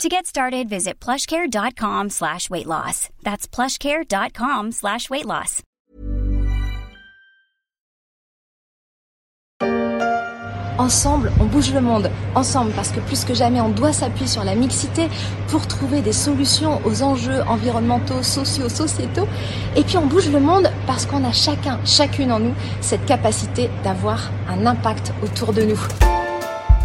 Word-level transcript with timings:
To 0.00 0.08
get 0.08 0.26
started, 0.26 0.68
visit 0.68 0.98
plushcare.com 0.98 2.10
slash 2.10 2.50
weight 2.50 2.66
loss. 2.66 3.08
That's 3.22 3.46
plushcare.com 3.46 4.72
slash 4.72 5.08
weight 5.08 5.26
loss. 5.26 5.62
Ensemble, 10.78 11.30
on 11.38 11.44
bouge 11.44 11.72
le 11.72 11.80
monde. 11.80 12.10
Ensemble, 12.34 12.72
parce 12.72 12.90
que 12.90 12.98
plus 12.98 13.24
que 13.24 13.34
jamais, 13.34 13.60
on 13.60 13.68
doit 13.68 13.92
s'appuyer 13.92 14.26
sur 14.26 14.42
la 14.42 14.56
mixité 14.56 15.08
pour 15.46 15.68
trouver 15.68 16.00
des 16.00 16.12
solutions 16.12 16.80
aux 16.84 17.02
enjeux 17.04 17.42
environnementaux, 17.42 18.24
sociaux, 18.24 18.68
sociétaux. 18.68 19.28
Et 19.76 19.84
puis 19.84 19.98
on 19.98 20.06
bouge 20.06 20.28
le 20.30 20.40
monde 20.40 20.72
parce 20.86 21.06
qu'on 21.06 21.22
a 21.24 21.32
chacun, 21.32 21.78
chacune 21.84 22.32
en 22.32 22.40
nous, 22.40 22.54
cette 22.80 23.04
capacité 23.06 23.70
d'avoir 23.84 24.32
un 24.48 24.66
impact 24.66 25.12
autour 25.22 25.52
de 25.52 25.62
nous. 25.62 25.78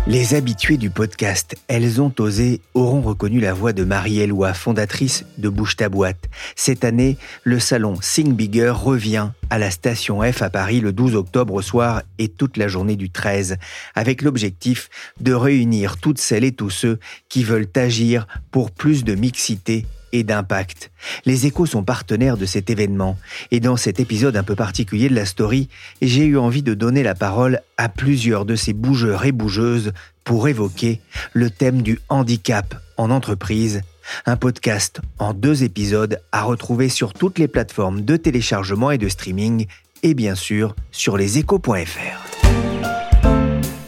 Les 0.10 0.36
habitués 0.36 0.78
du 0.78 0.90
podcast 0.90 1.58
Elles 1.68 2.02
ont 2.02 2.14
osé 2.20 2.62
auront 2.74 3.02
reconnu 3.02 3.42
la 3.42 3.54
voix 3.54 3.74
de 3.74 3.84
Marie 3.84 4.22
Eloi, 4.22 4.54
fondatrice 4.54 5.26
de 5.38 5.50
Bouge 5.50 5.76
ta 5.76 5.90
boîte. 5.90 6.30
Cette 6.56 6.86
année, 6.86 7.18
le 7.44 7.60
salon 7.60 7.96
Sing 8.00 8.34
Bigger 8.34 8.70
revient 8.70 9.32
à 9.50 9.58
la 9.58 9.70
station 9.70 10.22
F 10.22 10.42
à 10.42 10.50
Paris 10.50 10.80
le 10.80 10.94
12 10.94 11.16
octobre 11.16 11.56
au 11.56 11.62
soir 11.62 12.04
et 12.20 12.30
toute 12.30 12.56
la 12.56 12.70
journée 12.70 12.96
du 12.96 13.10
13, 13.10 13.58
avec 13.96 14.22
l'objectif 14.22 14.90
de 15.20 15.34
réunir 15.34 15.98
toutes 15.98 16.20
celles 16.20 16.46
et 16.46 16.54
tous 16.54 16.70
ceux 16.70 17.00
qui 17.28 17.44
veulent 17.44 17.68
agir 17.76 18.28
pour 18.50 18.72
plus 18.72 19.04
de 19.04 19.14
mixité 19.14 19.86
et 20.14 20.24
d'impact. 20.24 20.92
Les 21.26 21.46
échos 21.46 21.66
sont 21.66 21.84
partenaires 21.84 22.38
de 22.38 22.46
cet 22.46 22.70
événement 22.70 23.18
et 23.52 23.60
dans 23.60 23.78
cet 23.78 24.00
épisode 24.00 24.38
un 24.38 24.44
peu 24.44 24.56
particulier 24.56 25.10
de 25.10 25.16
la 25.16 25.26
story, 25.26 25.70
j'ai 26.02 26.26
eu 26.26 26.38
envie 26.38 26.64
de 26.64 26.74
donner 26.74 27.04
la 27.04 27.16
parole 27.16 27.62
à 27.78 27.90
plusieurs 27.90 28.46
de 28.46 28.56
ces 28.56 28.74
bougeurs 28.74 29.26
et 29.26 29.32
bougeuses 29.32 29.94
pour 30.24 30.48
évoquer 30.48 31.02
le 31.34 31.50
thème 31.50 31.82
du 31.82 32.00
handicap 32.10 32.76
en 32.98 33.12
entreprise. 33.12 33.82
Un 34.26 34.38
podcast 34.38 35.02
en 35.20 35.34
deux 35.34 35.64
épisodes 35.64 36.20
à 36.32 36.44
retrouver 36.44 36.90
sur 36.90 37.14
toutes 37.14 37.40
les 37.40 37.48
plateformes 37.48 38.02
de 38.02 38.18
téléchargement 38.18 38.92
et 38.92 38.98
de 38.98 39.10
streaming 39.10 39.68
et 40.04 40.14
bien 40.14 40.36
sûr 40.36 40.76
sur 40.92 41.18
leséchos.fr. 41.18 42.38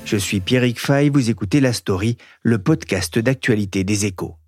Je 0.05 0.17
suis 0.17 0.39
Pierrick 0.39 0.79
Fay, 0.79 1.09
vous 1.09 1.29
écoutez 1.29 1.59
La 1.59 1.71
Story, 1.71 2.17
le 2.41 2.57
podcast 2.57 3.19
d'actualité 3.19 3.83
des 3.83 4.07
échos. 4.07 4.38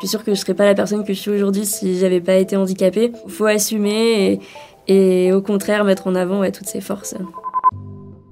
Suis 0.00 0.08
sûre 0.08 0.24
que 0.24 0.34
je 0.34 0.40
serais 0.40 0.54
pas 0.54 0.64
la 0.64 0.74
personne 0.74 1.04
que 1.04 1.12
je 1.12 1.18
suis 1.18 1.30
aujourd'hui 1.30 1.66
si 1.66 1.98
j'avais 1.98 2.22
pas 2.22 2.36
été 2.36 2.56
handicapée. 2.56 3.12
Faut 3.28 3.44
assumer 3.44 4.40
et, 4.88 5.32
au 5.32 5.42
contraire 5.42 5.84
mettre 5.84 6.06
en 6.06 6.14
avant 6.14 6.42
toutes 6.50 6.68
ses 6.68 6.80
forces. 6.80 7.14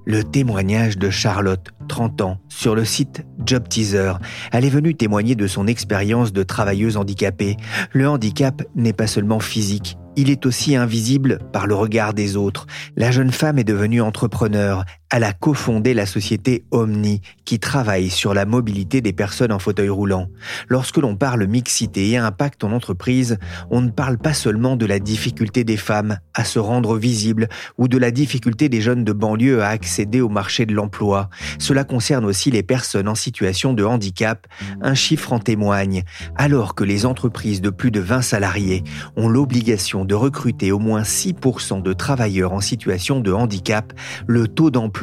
Le 0.05 0.23
témoignage 0.23 0.97
de 0.97 1.11
Charlotte, 1.11 1.67
30 1.87 2.21
ans, 2.21 2.37
sur 2.49 2.73
le 2.73 2.83
site 2.83 3.23
Job 3.45 3.69
Teaser. 3.69 4.13
Elle 4.51 4.65
est 4.65 4.69
venue 4.69 4.95
témoigner 4.95 5.35
de 5.35 5.45
son 5.45 5.67
expérience 5.67 6.33
de 6.33 6.41
travailleuse 6.41 6.97
handicapée. 6.97 7.57
Le 7.91 8.09
handicap 8.09 8.63
n'est 8.75 8.93
pas 8.93 9.05
seulement 9.05 9.39
physique, 9.39 9.95
il 10.15 10.29
est 10.29 10.45
aussi 10.45 10.75
invisible 10.75 11.39
par 11.53 11.65
le 11.65 11.75
regard 11.75 12.13
des 12.13 12.35
autres. 12.35 12.67
La 12.97 13.09
jeune 13.09 13.31
femme 13.31 13.57
est 13.57 13.63
devenue 13.63 14.01
entrepreneur. 14.01 14.83
Elle 15.11 15.23
a 15.23 15.33
cofondé 15.33 15.95
la 15.95 16.05
société 16.05 16.65
Omni, 16.69 17.21
qui 17.43 17.57
travaille 17.57 18.11
sur 18.11 18.35
la 18.35 18.45
mobilité 18.45 19.01
des 19.01 19.11
personnes 19.11 19.51
en 19.51 19.57
fauteuil 19.57 19.89
roulant. 19.89 20.27
Lorsque 20.67 20.97
l'on 20.97 21.15
parle 21.15 21.47
mixité 21.47 22.11
et 22.11 22.17
impact 22.17 22.63
en 22.63 22.71
entreprise, 22.71 23.39
on 23.71 23.81
ne 23.81 23.89
parle 23.89 24.19
pas 24.19 24.35
seulement 24.35 24.75
de 24.75 24.85
la 24.85 24.99
difficulté 24.99 25.63
des 25.63 25.77
femmes 25.77 26.19
à 26.35 26.43
se 26.43 26.59
rendre 26.59 26.95
visibles 26.95 27.49
ou 27.79 27.87
de 27.87 27.97
la 27.97 28.11
difficulté 28.11 28.69
des 28.69 28.81
jeunes 28.81 29.03
de 29.03 29.11
banlieue 29.11 29.63
à 29.63 29.69
accéder 29.69 30.21
au 30.21 30.29
marché 30.29 30.67
de 30.67 30.75
l'emploi. 30.75 31.31
Cela 31.57 31.85
concerne 31.85 32.25
aussi 32.25 32.51
les 32.51 32.61
personnes 32.61 33.07
en 33.07 33.15
situation 33.15 33.73
de 33.73 33.83
handicap. 33.83 34.45
Un 34.83 34.93
chiffre 34.93 35.33
en 35.33 35.39
témoigne. 35.39 36.03
Alors 36.35 36.75
que 36.75 36.83
les 36.83 37.07
entreprises 37.07 37.61
de 37.61 37.71
plus 37.71 37.89
de 37.89 37.99
20 37.99 38.21
salariés 38.21 38.83
ont 39.15 39.27
l'obligation 39.27 40.05
de 40.05 40.13
recruter 40.13 40.71
au 40.71 40.77
moins 40.77 41.01
6% 41.01 41.81
de 41.81 41.93
travailleurs 41.93 42.53
en 42.53 42.61
situation 42.61 43.21
de 43.21 43.31
handicap, 43.31 43.91
le 44.27 44.47
taux 44.47 44.69
d'emploi 44.69 44.98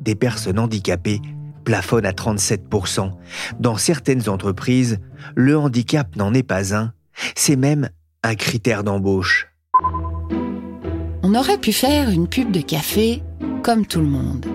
des 0.00 0.14
personnes 0.14 0.58
handicapées 0.58 1.20
plafonne 1.64 2.06
à 2.06 2.12
37%. 2.12 3.10
Dans 3.58 3.76
certaines 3.76 4.28
entreprises, 4.28 4.98
le 5.34 5.58
handicap 5.58 6.16
n'en 6.16 6.32
est 6.34 6.42
pas 6.42 6.74
un, 6.74 6.92
c'est 7.34 7.56
même 7.56 7.90
un 8.22 8.34
critère 8.34 8.84
d'embauche. 8.84 9.48
On 11.22 11.34
aurait 11.34 11.58
pu 11.58 11.72
faire 11.72 12.10
une 12.10 12.28
pub 12.28 12.50
de 12.50 12.60
café 12.60 13.22
comme 13.62 13.86
tout 13.86 14.00
le 14.00 14.06
monde. 14.06 14.46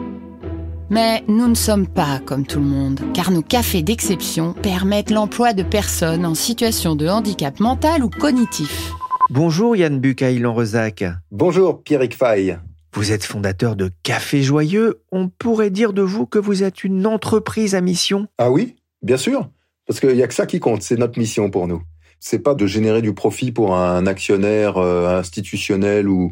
Mais 0.89 1.23
nous 1.27 1.47
ne 1.47 1.55
sommes 1.55 1.87
pas 1.87 2.19
comme 2.19 2.45
tout 2.45 2.59
le 2.59 2.65
monde, 2.65 2.99
car 3.13 3.31
nos 3.31 3.41
cafés 3.41 3.81
d'exception 3.81 4.53
permettent 4.53 5.09
l'emploi 5.09 5.53
de 5.53 5.63
personnes 5.63 6.25
en 6.25 6.35
situation 6.35 6.95
de 6.95 7.07
handicap 7.07 7.59
mental 7.59 8.03
ou 8.03 8.09
cognitif. 8.09 8.91
Bonjour 9.31 9.75
Yann 9.75 9.99
Bucaïlan-Rezac. 9.99 11.03
Bonjour 11.31 11.81
Pierrick 11.83 12.15
Fay. 12.15 12.57
Vous 12.95 13.11
êtes 13.11 13.25
fondateur 13.25 13.75
de 13.75 13.91
Café 14.03 14.41
Joyeux. 14.41 15.01
On 15.11 15.27
pourrait 15.27 15.69
dire 15.69 15.91
de 15.91 16.01
vous 16.01 16.25
que 16.25 16.39
vous 16.39 16.63
êtes 16.63 16.85
une 16.85 17.05
entreprise 17.05 17.75
à 17.75 17.81
mission 17.81 18.29
Ah 18.37 18.49
oui, 18.49 18.77
bien 19.01 19.17
sûr. 19.17 19.49
Parce 19.85 19.99
qu'il 19.99 20.13
n'y 20.13 20.23
a 20.23 20.27
que 20.27 20.33
ça 20.33 20.45
qui 20.45 20.61
compte, 20.61 20.81
c'est 20.81 20.95
notre 20.95 21.19
mission 21.19 21.51
pour 21.51 21.67
nous. 21.67 21.83
C'est 22.21 22.39
pas 22.39 22.55
de 22.55 22.65
générer 22.65 23.01
du 23.01 23.13
profit 23.13 23.51
pour 23.51 23.75
un 23.75 24.07
actionnaire 24.07 24.77
euh, 24.77 25.19
institutionnel 25.19 26.07
ou, 26.07 26.31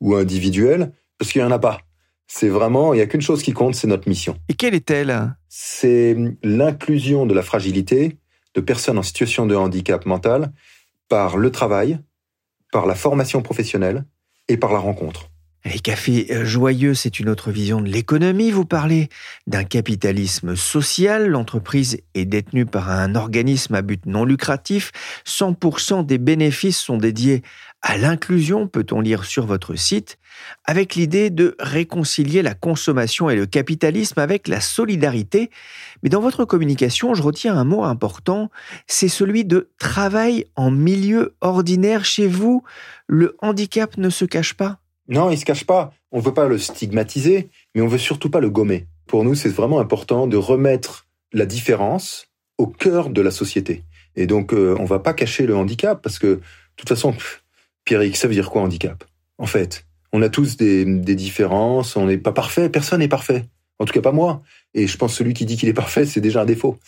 ou 0.00 0.14
individuel, 0.14 0.92
parce 1.18 1.30
qu'il 1.30 1.42
n'y 1.42 1.46
en 1.46 1.50
a 1.50 1.58
pas. 1.58 1.82
C'est 2.26 2.48
vraiment, 2.48 2.94
il 2.94 2.96
n'y 2.96 3.02
a 3.02 3.06
qu'une 3.06 3.20
chose 3.20 3.42
qui 3.42 3.52
compte, 3.52 3.74
c'est 3.74 3.86
notre 3.86 4.08
mission. 4.08 4.38
Et 4.48 4.54
quelle 4.54 4.74
est-elle? 4.74 5.34
C'est 5.50 6.16
l'inclusion 6.42 7.26
de 7.26 7.34
la 7.34 7.42
fragilité 7.42 8.16
de 8.54 8.62
personnes 8.62 8.96
en 8.96 9.02
situation 9.02 9.44
de 9.44 9.54
handicap 9.54 10.06
mental 10.06 10.52
par 11.10 11.36
le 11.36 11.50
travail, 11.50 11.98
par 12.72 12.86
la 12.86 12.94
formation 12.94 13.42
professionnelle 13.42 14.06
et 14.48 14.56
par 14.56 14.72
la 14.72 14.78
rencontre. 14.78 15.28
Les 15.64 15.80
cafés 15.80 16.28
joyeux, 16.44 16.94
c'est 16.94 17.18
une 17.18 17.28
autre 17.28 17.50
vision 17.50 17.80
de 17.80 17.88
l'économie. 17.88 18.52
Vous 18.52 18.64
parlez 18.64 19.08
d'un 19.46 19.64
capitalisme 19.64 20.54
social. 20.54 21.28
L'entreprise 21.28 22.00
est 22.14 22.24
détenue 22.24 22.64
par 22.64 22.90
un 22.90 23.16
organisme 23.16 23.74
à 23.74 23.82
but 23.82 24.06
non 24.06 24.24
lucratif. 24.24 24.92
100% 25.26 26.06
des 26.06 26.18
bénéfices 26.18 26.78
sont 26.78 26.96
dédiés 26.96 27.42
à 27.82 27.96
l'inclusion, 27.96 28.66
peut-on 28.66 29.00
lire 29.00 29.24
sur 29.24 29.46
votre 29.46 29.74
site, 29.76 30.18
avec 30.64 30.94
l'idée 30.94 31.30
de 31.30 31.54
réconcilier 31.58 32.42
la 32.42 32.54
consommation 32.54 33.30
et 33.30 33.36
le 33.36 33.46
capitalisme 33.46 34.18
avec 34.18 34.48
la 34.48 34.60
solidarité. 34.60 35.50
Mais 36.02 36.08
dans 36.08 36.20
votre 36.20 36.44
communication, 36.44 37.14
je 37.14 37.22
retiens 37.22 37.56
un 37.56 37.64
mot 37.64 37.84
important, 37.84 38.50
c'est 38.86 39.08
celui 39.08 39.44
de 39.44 39.70
travail 39.78 40.46
en 40.56 40.70
milieu 40.70 41.34
ordinaire. 41.40 42.04
Chez 42.04 42.26
vous, 42.26 42.62
le 43.06 43.36
handicap 43.40 43.96
ne 43.96 44.10
se 44.10 44.24
cache 44.24 44.54
pas 44.54 44.80
Non, 45.08 45.30
il 45.30 45.38
se 45.38 45.44
cache 45.44 45.64
pas. 45.64 45.92
On 46.12 46.20
veut 46.20 46.34
pas 46.34 46.46
le 46.46 46.58
stigmatiser, 46.58 47.48
mais 47.74 47.80
on 47.80 47.88
veut 47.88 47.98
surtout 47.98 48.30
pas 48.30 48.40
le 48.40 48.50
gommer. 48.50 48.86
Pour 49.06 49.24
nous, 49.24 49.34
c'est 49.34 49.48
vraiment 49.48 49.80
important 49.80 50.26
de 50.26 50.36
remettre 50.36 51.06
la 51.32 51.46
différence 51.46 52.26
au 52.58 52.66
cœur 52.66 53.10
de 53.10 53.22
la 53.22 53.30
société. 53.30 53.84
Et 54.16 54.26
donc, 54.26 54.52
euh, 54.52 54.76
on 54.78 54.84
va 54.84 54.98
pas 54.98 55.14
cacher 55.14 55.46
le 55.46 55.56
handicap 55.56 56.02
parce 56.02 56.18
que, 56.18 56.26
de 56.26 56.40
toute 56.76 56.88
façon, 56.88 57.14
Pierrick, 57.84 58.16
ça 58.16 58.28
veut 58.28 58.34
dire 58.34 58.50
quoi 58.50 58.62
handicap? 58.62 59.04
En 59.38 59.46
fait, 59.46 59.86
on 60.12 60.22
a 60.22 60.28
tous 60.28 60.56
des, 60.56 60.84
des 60.84 61.14
différences, 61.14 61.96
on 61.96 62.06
n'est 62.06 62.18
pas 62.18 62.32
parfait, 62.32 62.68
personne 62.68 63.00
n'est 63.00 63.08
parfait. 63.08 63.44
En 63.78 63.84
tout 63.84 63.92
cas, 63.92 64.00
pas 64.00 64.12
moi. 64.12 64.42
Et 64.74 64.86
je 64.86 64.96
pense 64.96 65.12
que 65.12 65.18
celui 65.18 65.34
qui 65.34 65.46
dit 65.46 65.56
qu'il 65.56 65.68
est 65.68 65.74
parfait, 65.74 66.04
c'est 66.04 66.20
déjà 66.20 66.42
un 66.42 66.46
défaut. 66.46 66.78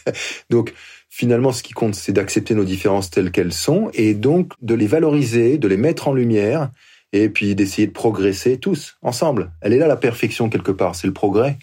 donc, 0.50 0.72
finalement, 1.10 1.52
ce 1.52 1.62
qui 1.62 1.74
compte, 1.74 1.94
c'est 1.94 2.12
d'accepter 2.12 2.54
nos 2.54 2.64
différences 2.64 3.10
telles 3.10 3.30
qu'elles 3.30 3.52
sont 3.52 3.90
et 3.92 4.14
donc 4.14 4.54
de 4.62 4.74
les 4.74 4.86
valoriser, 4.86 5.58
de 5.58 5.68
les 5.68 5.76
mettre 5.76 6.08
en 6.08 6.14
lumière 6.14 6.70
et 7.12 7.28
puis 7.28 7.54
d'essayer 7.54 7.86
de 7.86 7.92
progresser 7.92 8.58
tous, 8.58 8.96
ensemble. 9.02 9.52
Elle 9.60 9.72
est 9.72 9.78
là, 9.78 9.86
la 9.86 9.96
perfection, 9.96 10.48
quelque 10.48 10.72
part. 10.72 10.94
C'est 10.94 11.06
le 11.06 11.12
progrès. 11.12 11.58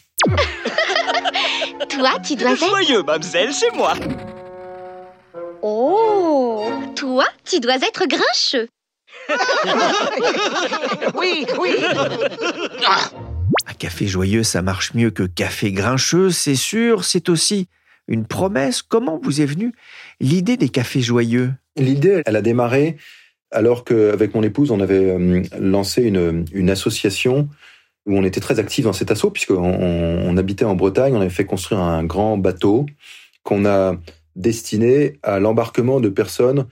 Toi, 1.90 2.12
tu 2.26 2.36
dois 2.36 2.52
être... 2.52 2.68
Joyeux, 2.68 3.04
mademoiselle, 3.04 3.54
c'est 3.54 3.74
moi. 3.74 3.94
Oh 5.62 6.70
Toi, 6.96 7.26
tu 7.44 7.60
dois 7.60 7.76
être 7.76 8.06
grincheux. 8.08 8.68
Oui, 11.16 11.46
oui. 11.60 11.72
Un 13.68 13.74
café 13.74 14.08
joyeux, 14.08 14.44
ça 14.44 14.62
marche 14.62 14.94
mieux 14.94 15.12
que 15.12 15.24
café 15.24 15.72
grincheux, 15.72 16.30
c'est 16.30 16.56
sûr. 16.56 17.06
C'est 17.06 17.30
aussi 17.30 17.68
une 18.08 18.26
promesse. 18.26 18.82
Comment 18.82 19.20
vous 19.22 19.42
est 19.42 19.46
venue 19.46 19.74
l'idée 20.20 20.58
des 20.58 20.70
cafés 20.70 21.02
joyeux? 21.02 21.54
L'idée, 21.78 22.22
elle 22.26 22.36
a 22.36 22.42
démarré 22.42 22.98
alors 23.56 23.84
qu'avec 23.84 24.36
mon 24.36 24.44
épouse, 24.44 24.72
on 24.72 24.80
avait 24.80 25.10
euh, 25.10 25.42
lancé 25.60 26.04
une, 26.04 26.46
une 26.54 26.70
association 26.70 27.50
où 28.06 28.16
on 28.18 28.24
était 28.24 28.40
très 28.40 28.60
actifs 28.60 28.86
dans 28.86 28.94
cet 28.94 29.10
assaut, 29.10 29.32
puisqu'on 29.32 29.56
on 29.64 30.38
habitait 30.38 30.66
en 30.66 30.76
Bretagne, 30.76 31.16
on 31.16 31.22
avait 31.22 31.30
fait 31.30 31.46
construire 31.46 31.82
un 31.82 32.04
grand 32.04 32.38
bateau 32.38 32.86
qu'on 33.42 33.66
a 33.66 33.96
destiné 34.36 35.18
à 35.24 35.40
l'embarquement 35.40 36.00
de 36.00 36.10
personnes 36.10 36.68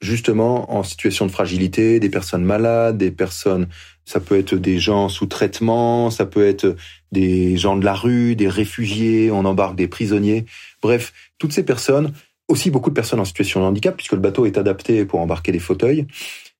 justement 0.00 0.76
en 0.76 0.82
situation 0.82 1.26
de 1.26 1.30
fragilité, 1.30 2.00
des 2.00 2.10
personnes 2.10 2.44
malades, 2.44 2.98
des 2.98 3.10
personnes, 3.10 3.66
ça 4.04 4.20
peut 4.20 4.38
être 4.38 4.54
des 4.54 4.78
gens 4.78 5.08
sous 5.08 5.26
traitement, 5.26 6.10
ça 6.10 6.26
peut 6.26 6.46
être 6.46 6.76
des 7.12 7.56
gens 7.56 7.76
de 7.76 7.84
la 7.84 7.94
rue, 7.94 8.36
des 8.36 8.48
réfugiés, 8.48 9.30
on 9.30 9.44
embarque 9.44 9.76
des 9.76 9.88
prisonniers. 9.88 10.44
Bref, 10.82 11.12
toutes 11.38 11.52
ces 11.52 11.64
personnes, 11.64 12.12
aussi 12.48 12.70
beaucoup 12.70 12.90
de 12.90 12.94
personnes 12.94 13.20
en 13.20 13.24
situation 13.24 13.60
de 13.60 13.66
handicap, 13.66 13.96
puisque 13.96 14.12
le 14.12 14.20
bateau 14.20 14.46
est 14.46 14.58
adapté 14.58 15.04
pour 15.04 15.20
embarquer 15.20 15.52
des 15.52 15.58
fauteuils. 15.58 16.06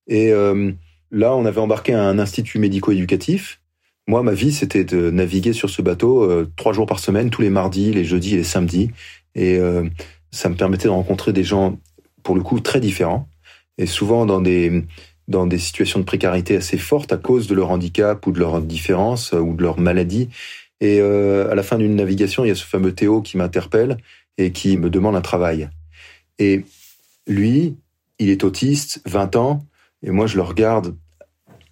Et 0.09 0.33
euh, 0.33 0.73
là, 1.11 1.35
on 1.35 1.45
avait 1.45 1.61
embarqué 1.61 1.95
un 1.95 2.19
institut 2.19 2.59
médico-éducatif. 2.59 3.61
Moi, 4.09 4.23
ma 4.23 4.33
vie, 4.33 4.53
c'était 4.53 4.85
de 4.85 5.11
naviguer 5.11 5.53
sur 5.53 5.71
ce 5.71 5.83
bateau 5.83 6.23
euh, 6.23 6.51
trois 6.57 6.73
jours 6.73 6.87
par 6.87 6.99
semaine, 6.99 7.31
tous 7.31 7.43
les 7.43 7.51
mardis, 7.51 7.93
les 7.93 8.05
jeudis 8.05 8.35
et 8.35 8.39
les 8.39 8.45
samedis. 8.45 8.91
Et 9.35 9.59
euh, 9.59 9.89
ça 10.31 10.49
me 10.49 10.55
permettait 10.55 10.85
de 10.85 10.93
rencontrer 10.93 11.33
des 11.33 11.45
gens 11.45 11.79
pour 12.23 12.35
le 12.35 12.43
coup 12.43 12.61
très 12.61 12.81
différents 12.81 13.29
et 13.79 13.87
souvent 13.87 14.27
dans 14.27 14.41
des 14.41 14.85
dans 15.29 15.47
des 15.47 15.59
situations 15.59 15.99
de 15.99 16.05
précarité 16.05 16.57
assez 16.57 16.79
fortes 16.79 17.13
à 17.13 17.17
cause 17.17 17.49
de 17.49 17.55
leur 17.55 17.71
handicap 17.71 18.25
ou 18.27 18.33
de 18.33 18.39
leur 18.39 18.61
différence 18.63 19.33
ou 19.33 19.55
de 19.55 19.63
leur 19.63 19.79
maladie. 19.81 20.29
Et 20.81 21.01
euh, 21.01 21.51
à 21.51 21.55
la 21.55 21.63
fin 21.63 21.79
d'une 21.79 21.97
navigation, 21.97 22.45
il 22.45 22.49
y 22.49 22.51
a 22.51 22.55
ce 22.55 22.65
fameux 22.65 22.93
Théo 22.93 23.23
qui 23.23 23.37
m'interpelle 23.37 23.97
et 24.39 24.53
qui 24.53 24.77
me 24.77 24.91
demande 24.91 25.17
un 25.17 25.21
travail. 25.21 25.71
Et 26.39 26.65
lui, 27.27 27.77
il 28.19 28.31
est 28.31 28.45
autiste, 28.45 29.01
20 29.07 29.37
ans, 29.37 29.67
et 30.03 30.11
moi 30.11 30.27
je 30.27 30.37
le 30.37 30.43
regarde 30.43 30.97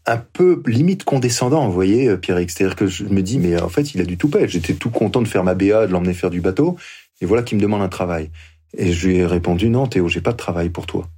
un 0.07 0.19
peu 0.19 0.63
limite 0.67 1.05
condescendant, 1.05 1.67
vous 1.67 1.73
voyez, 1.73 2.17
Pierre 2.19 2.39
C'est-à-dire 2.39 2.77
que 2.77 2.87
je 2.87 3.05
me 3.05 3.23
dis, 3.23 3.39
mais 3.39 3.61
en 3.61 3.69
fait, 3.69 3.95
il 3.95 4.01
a 4.01 4.05
du 4.05 4.19
tout 4.19 4.29
paix. 4.29 4.47
J'étais 4.49 4.75
tout 4.75 4.91
content 4.91 5.23
de 5.23 5.29
faire 5.29 5.45
ma 5.45 5.55
BA, 5.55 5.87
de 5.87 5.93
l'emmener 5.93 6.13
faire 6.13 6.31
du 6.31 6.41
bateau, 6.41 6.77
et 7.21 7.27
voilà 7.27 7.43
qu'il 7.43 7.57
me 7.57 7.63
demande 7.63 7.83
un 7.83 7.89
travail. 7.89 8.31
Et 8.77 8.93
je 8.93 9.09
lui 9.09 9.17
ai 9.17 9.27
répondu, 9.27 9.71
non, 9.71 9.87
Théo, 9.87 10.09
j'ai 10.09 10.21
pas 10.21 10.33
de 10.33 10.37
travail 10.37 10.69
pour 10.69 10.87
toi. 10.87 11.09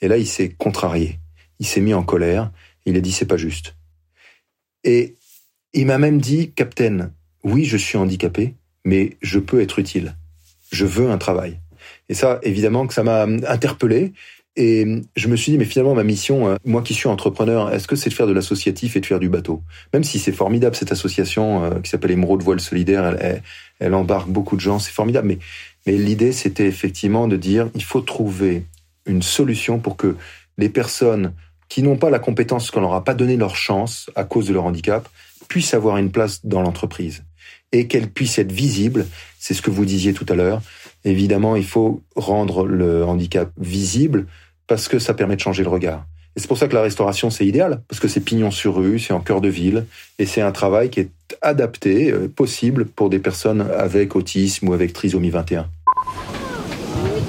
Et 0.00 0.08
là, 0.08 0.16
il 0.16 0.26
s'est 0.26 0.50
contrarié. 0.50 1.18
Il 1.58 1.66
s'est 1.66 1.80
mis 1.80 1.94
en 1.94 2.02
colère. 2.02 2.50
Il 2.86 2.96
a 2.96 3.00
dit, 3.00 3.12
c'est 3.12 3.26
pas 3.26 3.36
juste. 3.36 3.76
Et 4.84 5.16
il 5.74 5.86
m'a 5.86 5.98
même 5.98 6.20
dit, 6.20 6.52
Captain, 6.52 7.12
oui, 7.44 7.64
je 7.64 7.76
suis 7.76 7.98
handicapé, 7.98 8.54
mais 8.84 9.16
je 9.20 9.38
peux 9.38 9.60
être 9.60 9.78
utile. 9.78 10.16
Je 10.70 10.86
veux 10.86 11.10
un 11.10 11.18
travail. 11.18 11.60
Et 12.08 12.14
ça, 12.14 12.38
évidemment, 12.42 12.86
que 12.86 12.94
ça 12.94 13.02
m'a 13.02 13.22
interpellé. 13.22 14.12
Et 14.56 15.02
je 15.14 15.28
me 15.28 15.36
suis 15.36 15.52
dit, 15.52 15.58
mais 15.58 15.64
finalement, 15.64 15.94
ma 15.94 16.02
mission, 16.02 16.48
euh, 16.48 16.56
moi 16.64 16.82
qui 16.82 16.92
suis 16.92 17.08
entrepreneur, 17.08 17.72
est-ce 17.72 17.86
que 17.86 17.94
c'est 17.94 18.10
de 18.10 18.14
faire 18.14 18.26
de 18.26 18.32
l'associatif 18.32 18.96
et 18.96 19.00
de 19.00 19.06
faire 19.06 19.20
du 19.20 19.28
bateau? 19.28 19.62
Même 19.94 20.02
si 20.02 20.18
c'est 20.18 20.32
formidable, 20.32 20.74
cette 20.74 20.90
association 20.90 21.62
euh, 21.62 21.78
qui 21.78 21.88
s'appelle 21.88 22.10
Émeraude 22.10 22.42
Voile 22.42 22.58
Solidaire, 22.58 23.16
elle, 23.78 23.94
embarque 23.94 24.28
beaucoup 24.28 24.56
de 24.56 24.60
gens, 24.60 24.80
c'est 24.80 24.90
formidable. 24.90 25.28
Mais 25.28 25.38
mais 25.86 25.96
l'idée, 25.96 26.32
c'était 26.32 26.66
effectivement 26.66 27.28
de 27.28 27.36
dire, 27.36 27.70
il 27.74 27.82
faut 27.82 28.00
trouver 28.00 28.66
une 29.06 29.22
solution 29.22 29.78
pour 29.78 29.96
que 29.96 30.16
les 30.58 30.68
personnes 30.68 31.32
qui 31.68 31.82
n'ont 31.82 31.96
pas 31.96 32.10
la 32.10 32.18
compétence, 32.18 32.70
qu'on 32.70 32.80
leur 32.80 32.94
a 32.94 33.04
pas 33.04 33.14
donné 33.14 33.36
leur 33.36 33.56
chance 33.56 34.10
à 34.14 34.24
cause 34.24 34.48
de 34.48 34.52
leur 34.52 34.64
handicap, 34.64 35.08
puissent 35.48 35.72
avoir 35.72 35.96
une 35.96 36.10
place 36.10 36.44
dans 36.44 36.60
l'entreprise 36.60 37.24
et 37.72 37.86
qu'elles 37.86 38.10
puissent 38.10 38.38
être 38.38 38.52
visibles. 38.52 39.06
C'est 39.38 39.54
ce 39.54 39.62
que 39.62 39.70
vous 39.70 39.84
disiez 39.84 40.12
tout 40.12 40.26
à 40.28 40.34
l'heure. 40.34 40.62
Évidemment, 41.04 41.56
il 41.56 41.64
faut 41.64 42.02
rendre 42.16 42.66
le 42.66 43.04
handicap 43.04 43.50
visible 43.58 44.26
parce 44.66 44.88
que 44.88 44.98
ça 44.98 45.14
permet 45.14 45.36
de 45.36 45.40
changer 45.40 45.62
le 45.62 45.70
regard. 45.70 46.04
Et 46.36 46.40
c'est 46.40 46.46
pour 46.46 46.58
ça 46.58 46.68
que 46.68 46.74
la 46.74 46.82
restauration, 46.82 47.30
c'est 47.30 47.46
idéal, 47.46 47.80
parce 47.88 47.98
que 48.00 48.06
c'est 48.06 48.20
pignon 48.20 48.50
sur 48.50 48.76
rue, 48.76 49.00
c'est 49.00 49.12
en 49.12 49.20
cœur 49.20 49.40
de 49.40 49.48
ville, 49.48 49.86
et 50.20 50.26
c'est 50.26 50.40
un 50.40 50.52
travail 50.52 50.88
qui 50.88 51.00
est 51.00 51.10
adapté, 51.42 52.12
euh, 52.12 52.28
possible 52.28 52.84
pour 52.84 53.10
des 53.10 53.18
personnes 53.18 53.66
avec 53.76 54.14
autisme 54.14 54.68
ou 54.68 54.72
avec 54.72 54.92
trisomie 54.92 55.30
21. 55.30 55.66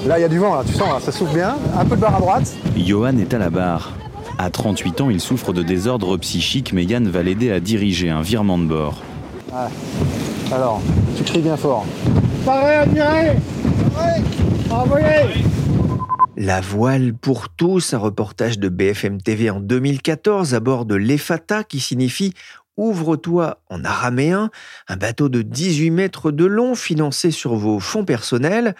Là, 0.06 0.18
il 0.18 0.22
y 0.22 0.24
a 0.24 0.28
du 0.28 0.38
vent, 0.38 0.54
là, 0.54 0.62
tu 0.64 0.72
sens, 0.74 1.02
ça 1.02 1.12
souffle 1.12 1.34
bien. 1.34 1.56
Un 1.76 1.84
peu 1.84 1.96
de 1.96 2.00
barre 2.00 2.16
à 2.16 2.20
droite. 2.20 2.56
Johan 2.76 3.18
est 3.18 3.34
à 3.34 3.38
la 3.38 3.50
barre. 3.50 3.92
À 4.38 4.48
38 4.48 5.00
ans, 5.02 5.10
il 5.10 5.20
souffre 5.20 5.52
de 5.52 5.62
désordre 5.62 6.16
psychique, 6.16 6.72
mais 6.72 6.84
Yann 6.84 7.08
va 7.08 7.22
l'aider 7.22 7.50
à 7.50 7.60
diriger 7.60 8.10
un 8.10 8.22
virement 8.22 8.58
de 8.58 8.64
bord. 8.64 9.02
Alors, 10.52 10.82
tu 11.16 11.22
cries 11.22 11.42
bien 11.42 11.56
fort. 11.56 11.86
Paré, 12.44 12.76
admiré 12.76 13.36
Envoyé 14.70 15.44
la 16.36 16.62
voile 16.62 17.12
pour 17.12 17.50
tous, 17.50 17.92
un 17.92 17.98
reportage 17.98 18.58
de 18.58 18.70
BFM 18.70 19.20
TV 19.20 19.50
en 19.50 19.60
2014 19.60 20.54
à 20.54 20.60
bord 20.60 20.86
de 20.86 20.94
l'Efata 20.94 21.64
qui 21.64 21.80
signifie 21.80 22.32
Ouvre-toi 22.78 23.60
en 23.68 23.84
araméen, 23.84 24.50
un 24.88 24.96
bateau 24.96 25.28
de 25.28 25.42
18 25.42 25.90
mètres 25.90 26.30
de 26.30 26.46
long 26.46 26.74
financé 26.74 27.30
sur 27.30 27.56
vos 27.56 27.78
fonds 27.78 28.06
personnels. 28.06 28.74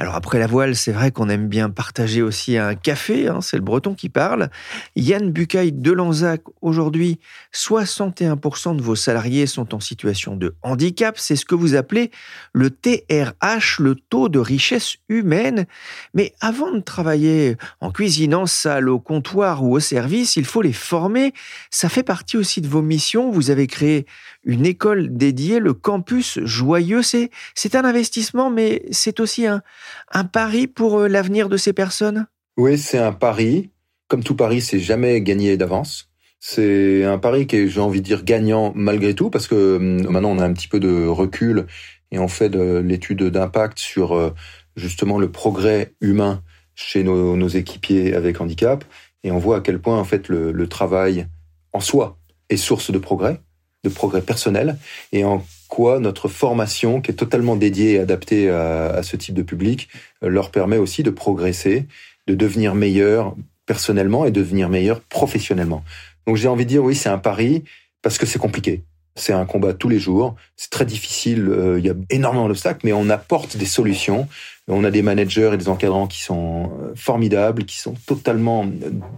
Alors 0.00 0.14
après 0.14 0.38
la 0.38 0.46
voile, 0.46 0.76
c'est 0.76 0.92
vrai 0.92 1.10
qu'on 1.10 1.28
aime 1.28 1.48
bien 1.48 1.70
partager 1.70 2.22
aussi 2.22 2.56
un 2.56 2.76
café, 2.76 3.26
hein, 3.26 3.40
c'est 3.40 3.56
le 3.56 3.64
breton 3.64 3.94
qui 3.94 4.08
parle. 4.08 4.48
Yann 4.94 5.32
Bucaille 5.32 5.72
de 5.72 5.90
Lanzac, 5.90 6.42
aujourd'hui, 6.62 7.18
61% 7.52 8.76
de 8.76 8.80
vos 8.80 8.94
salariés 8.94 9.48
sont 9.48 9.74
en 9.74 9.80
situation 9.80 10.36
de 10.36 10.54
handicap, 10.62 11.18
c'est 11.18 11.34
ce 11.34 11.44
que 11.44 11.56
vous 11.56 11.74
appelez 11.74 12.12
le 12.52 12.70
TRH, 12.70 13.80
le 13.80 13.96
taux 13.96 14.28
de 14.28 14.38
richesse 14.38 14.98
humaine. 15.08 15.66
Mais 16.14 16.32
avant 16.40 16.70
de 16.70 16.78
travailler 16.78 17.56
en 17.80 17.90
cuisine, 17.90 18.36
en 18.36 18.46
salle, 18.46 18.88
au 18.88 19.00
comptoir 19.00 19.64
ou 19.64 19.74
au 19.74 19.80
service, 19.80 20.36
il 20.36 20.44
faut 20.44 20.62
les 20.62 20.72
former. 20.72 21.32
Ça 21.70 21.88
fait 21.88 22.04
partie 22.04 22.36
aussi 22.36 22.60
de 22.60 22.68
vos 22.68 22.82
missions. 22.82 23.32
Vous 23.32 23.50
avez 23.50 23.66
créé 23.66 24.06
une 24.48 24.64
école 24.66 25.14
dédiée, 25.14 25.60
le 25.60 25.74
campus 25.74 26.40
joyeux. 26.42 27.02
C'est, 27.02 27.30
c'est 27.54 27.76
un 27.76 27.84
investissement, 27.84 28.50
mais 28.50 28.82
c'est 28.90 29.20
aussi 29.20 29.46
un, 29.46 29.62
un 30.10 30.24
pari 30.24 30.66
pour 30.66 30.98
euh, 30.98 31.06
l'avenir 31.06 31.50
de 31.50 31.58
ces 31.58 31.74
personnes? 31.74 32.26
Oui, 32.56 32.78
c'est 32.78 32.98
un 32.98 33.12
pari. 33.12 33.70
Comme 34.08 34.24
tout 34.24 34.34
pari, 34.34 34.62
c'est 34.62 34.80
jamais 34.80 35.20
gagné 35.20 35.58
d'avance. 35.58 36.08
C'est 36.40 37.04
un 37.04 37.18
pari 37.18 37.46
qui 37.46 37.56
est, 37.56 37.68
j'ai 37.68 37.80
envie 37.80 38.00
de 38.00 38.06
dire, 38.06 38.24
gagnant 38.24 38.72
malgré 38.74 39.14
tout, 39.14 39.28
parce 39.28 39.46
que 39.46 39.76
hum, 39.76 40.10
maintenant 40.10 40.30
on 40.30 40.38
a 40.38 40.46
un 40.46 40.52
petit 40.54 40.68
peu 40.68 40.80
de 40.80 41.06
recul 41.06 41.66
et 42.10 42.18
on 42.18 42.28
fait 42.28 42.48
de 42.48 42.78
l'étude 42.78 43.22
d'impact 43.24 43.78
sur 43.78 44.16
euh, 44.16 44.30
justement 44.76 45.18
le 45.18 45.30
progrès 45.30 45.92
humain 46.00 46.42
chez 46.74 47.02
nos, 47.02 47.48
équipiers 47.48 48.14
avec 48.14 48.40
handicap, 48.40 48.84
et 49.24 49.32
on 49.32 49.38
voit 49.38 49.56
à 49.56 49.60
quel 49.60 49.80
point 49.80 49.98
en 49.98 50.04
fait 50.04 50.28
le 50.28 50.68
travail 50.68 51.26
en 51.72 51.80
soi 51.80 52.20
est 52.50 52.56
source 52.56 52.92
de 52.92 52.98
progrès, 52.98 53.40
de 53.84 53.88
progrès 53.88 54.22
personnel, 54.22 54.76
et 55.12 55.24
en 55.24 55.44
quoi 55.68 56.00
notre 56.00 56.28
formation, 56.28 57.00
qui 57.00 57.10
est 57.10 57.14
totalement 57.14 57.56
dédiée 57.56 57.92
et 57.92 57.98
adaptée 57.98 58.50
à, 58.50 59.02
ce 59.02 59.16
type 59.16 59.34
de 59.34 59.42
public, 59.42 59.88
euh, 60.22 60.28
leur 60.28 60.50
permet 60.50 60.78
aussi 60.78 61.02
de 61.02 61.10
progresser, 61.10 61.86
de 62.26 62.34
devenir 62.34 62.74
meilleurs 62.74 63.36
personnellement 63.66 64.24
et 64.24 64.30
de 64.30 64.40
devenir 64.40 64.68
meilleurs 64.68 65.00
professionnellement. 65.00 65.84
Donc 66.26 66.36
j'ai 66.36 66.48
envie 66.48 66.64
de 66.64 66.70
dire 66.70 66.82
oui, 66.82 66.94
c'est 66.94 67.08
un 67.08 67.18
pari 67.18 67.64
parce 68.02 68.18
que 68.18 68.26
c'est 68.26 68.38
compliqué. 68.38 68.84
C'est 69.18 69.32
un 69.32 69.44
combat 69.44 69.74
tous 69.74 69.88
les 69.88 69.98
jours. 69.98 70.36
C'est 70.56 70.70
très 70.70 70.84
difficile. 70.84 71.48
Euh, 71.48 71.78
il 71.78 71.84
y 71.84 71.90
a 71.90 71.94
énormément 72.10 72.48
d'obstacles, 72.48 72.80
mais 72.84 72.92
on 72.92 73.10
apporte 73.10 73.56
des 73.56 73.66
solutions. 73.66 74.28
On 74.68 74.84
a 74.84 74.90
des 74.90 75.02
managers 75.02 75.50
et 75.54 75.56
des 75.56 75.68
encadrants 75.68 76.06
qui 76.06 76.22
sont 76.22 76.70
euh, 76.82 76.92
formidables, 76.94 77.64
qui 77.64 77.78
sont 77.78 77.94
totalement 78.06 78.66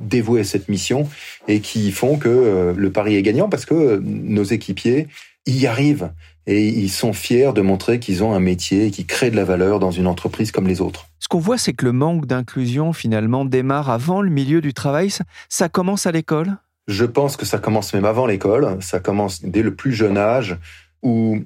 dévoués 0.00 0.40
à 0.40 0.44
cette 0.44 0.68
mission 0.68 1.08
et 1.48 1.60
qui 1.60 1.90
font 1.92 2.16
que 2.16 2.74
le 2.76 2.92
pari 2.92 3.16
est 3.16 3.22
gagnant 3.22 3.48
parce 3.48 3.64
que 3.64 4.00
nos 4.02 4.44
équipiers 4.44 5.08
y 5.46 5.66
arrivent 5.66 6.10
et 6.46 6.68
ils 6.68 6.90
sont 6.90 7.12
fiers 7.12 7.52
de 7.54 7.60
montrer 7.60 8.00
qu'ils 8.00 8.24
ont 8.24 8.32
un 8.32 8.40
métier 8.40 8.90
qui 8.90 9.04
crée 9.04 9.30
de 9.30 9.36
la 9.36 9.44
valeur 9.44 9.78
dans 9.78 9.90
une 9.90 10.06
entreprise 10.06 10.50
comme 10.50 10.66
les 10.66 10.80
autres. 10.80 11.06
Ce 11.18 11.28
qu'on 11.28 11.38
voit, 11.38 11.58
c'est 11.58 11.74
que 11.74 11.84
le 11.84 11.92
manque 11.92 12.26
d'inclusion 12.26 12.92
finalement 12.92 13.44
démarre 13.44 13.90
avant 13.90 14.22
le 14.22 14.30
milieu 14.30 14.60
du 14.60 14.74
travail. 14.74 15.10
Ça, 15.48 15.68
commence 15.68 16.06
à 16.06 16.12
l'école? 16.12 16.56
Je 16.88 17.04
pense 17.04 17.36
que 17.36 17.46
ça 17.46 17.58
commence 17.58 17.94
même 17.94 18.04
avant 18.04 18.26
l'école. 18.26 18.82
Ça 18.82 19.00
commence 19.00 19.42
dès 19.42 19.62
le 19.62 19.74
plus 19.74 19.92
jeune 19.92 20.18
âge 20.18 20.58
où 21.02 21.38